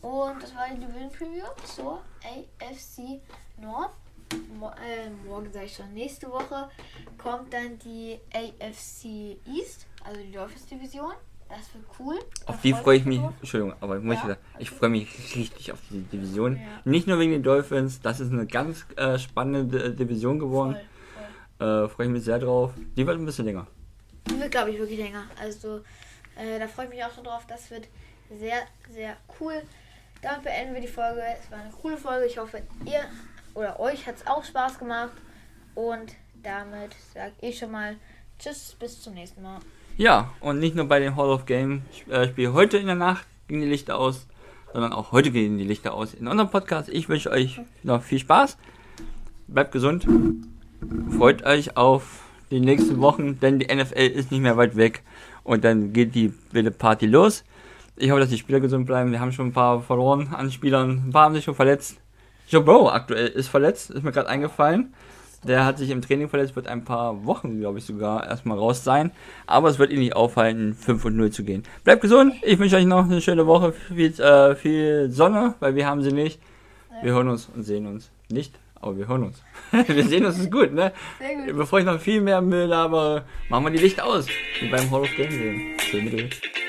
[0.00, 3.20] Und das war die Division Preview zur AFC
[3.60, 3.92] North.
[4.58, 6.68] Mo äh, morgen sage ich schon, nächste Woche
[7.16, 11.12] kommt dann die AFC East, also die Dolphins Division.
[11.48, 12.18] Das wird cool.
[12.46, 13.32] Da Auf die freu freue ich mich, drauf.
[13.40, 14.28] Entschuldigung, aber muss ich, Ja.
[14.28, 16.56] sagen, ich freue mich richtig auf die Division.
[16.56, 16.62] Ja.
[16.84, 20.76] Nicht nur wegen den Dolphins, das ist eine ganz äh, spannende Division geworden.
[21.58, 22.72] Äh, freue ich mich sehr drauf.
[22.96, 23.66] Die wird ein bisschen länger.
[24.26, 25.24] Die wird, glaube ich, wirklich länger.
[25.40, 25.78] Also,
[26.36, 27.46] äh, da freue ich mich auch schon drauf.
[27.48, 27.88] Das wird
[28.38, 28.58] sehr,
[28.90, 29.62] sehr cool.
[30.20, 31.22] Damit beenden wir die Folge.
[31.42, 32.26] Es war eine coole Folge.
[32.26, 33.00] Ich hoffe, ihr
[33.54, 35.12] oder euch hat es auch Spaß gemacht.
[35.74, 37.96] Und damit sage ich schon mal
[38.38, 39.60] Tschüss, bis zum nächsten Mal.
[39.98, 43.26] Ja, und nicht nur bei dem Hall of Game äh, Spiel heute in der Nacht
[43.48, 44.28] gingen die Lichter aus,
[44.72, 46.88] sondern auch heute gehen die Lichter aus in unserem Podcast.
[46.88, 48.58] Ich wünsche euch noch viel Spaß.
[49.48, 50.06] Bleibt gesund.
[51.16, 52.22] Freut euch auf
[52.52, 55.02] die nächsten Wochen, denn die NFL ist nicht mehr weit weg.
[55.42, 57.42] Und dann geht die wilde Party los.
[57.96, 59.10] Ich hoffe, dass die Spieler gesund bleiben.
[59.10, 61.06] Wir haben schon ein paar verloren an Spielern.
[61.08, 61.96] Ein paar haben sich schon verletzt.
[62.46, 64.94] Joe Burrow aktuell ist verletzt, ist mir gerade eingefallen.
[65.44, 68.82] Der hat sich im Training verletzt, wird ein paar Wochen, glaube ich, sogar erstmal raus
[68.82, 69.12] sein.
[69.46, 71.62] Aber es wird ihn nicht aufhalten, 5 und 0 zu gehen.
[71.84, 72.34] Bleibt gesund.
[72.42, 73.72] Ich wünsche euch noch eine schöne Woche.
[73.72, 76.40] Viel, äh, viel Sonne, weil wir haben sie nicht.
[77.02, 78.10] Wir hören uns und sehen uns.
[78.28, 79.42] Nicht, aber wir hören uns.
[79.86, 80.92] wir sehen uns, ist gut, ne?
[81.20, 81.56] Sehr gut.
[81.56, 84.26] Bevor ich noch viel mehr Müll habe, machen wir die Lichter aus.
[84.60, 85.78] Wie beim Hall of Game.
[85.78, 86.67] Schön mit euch.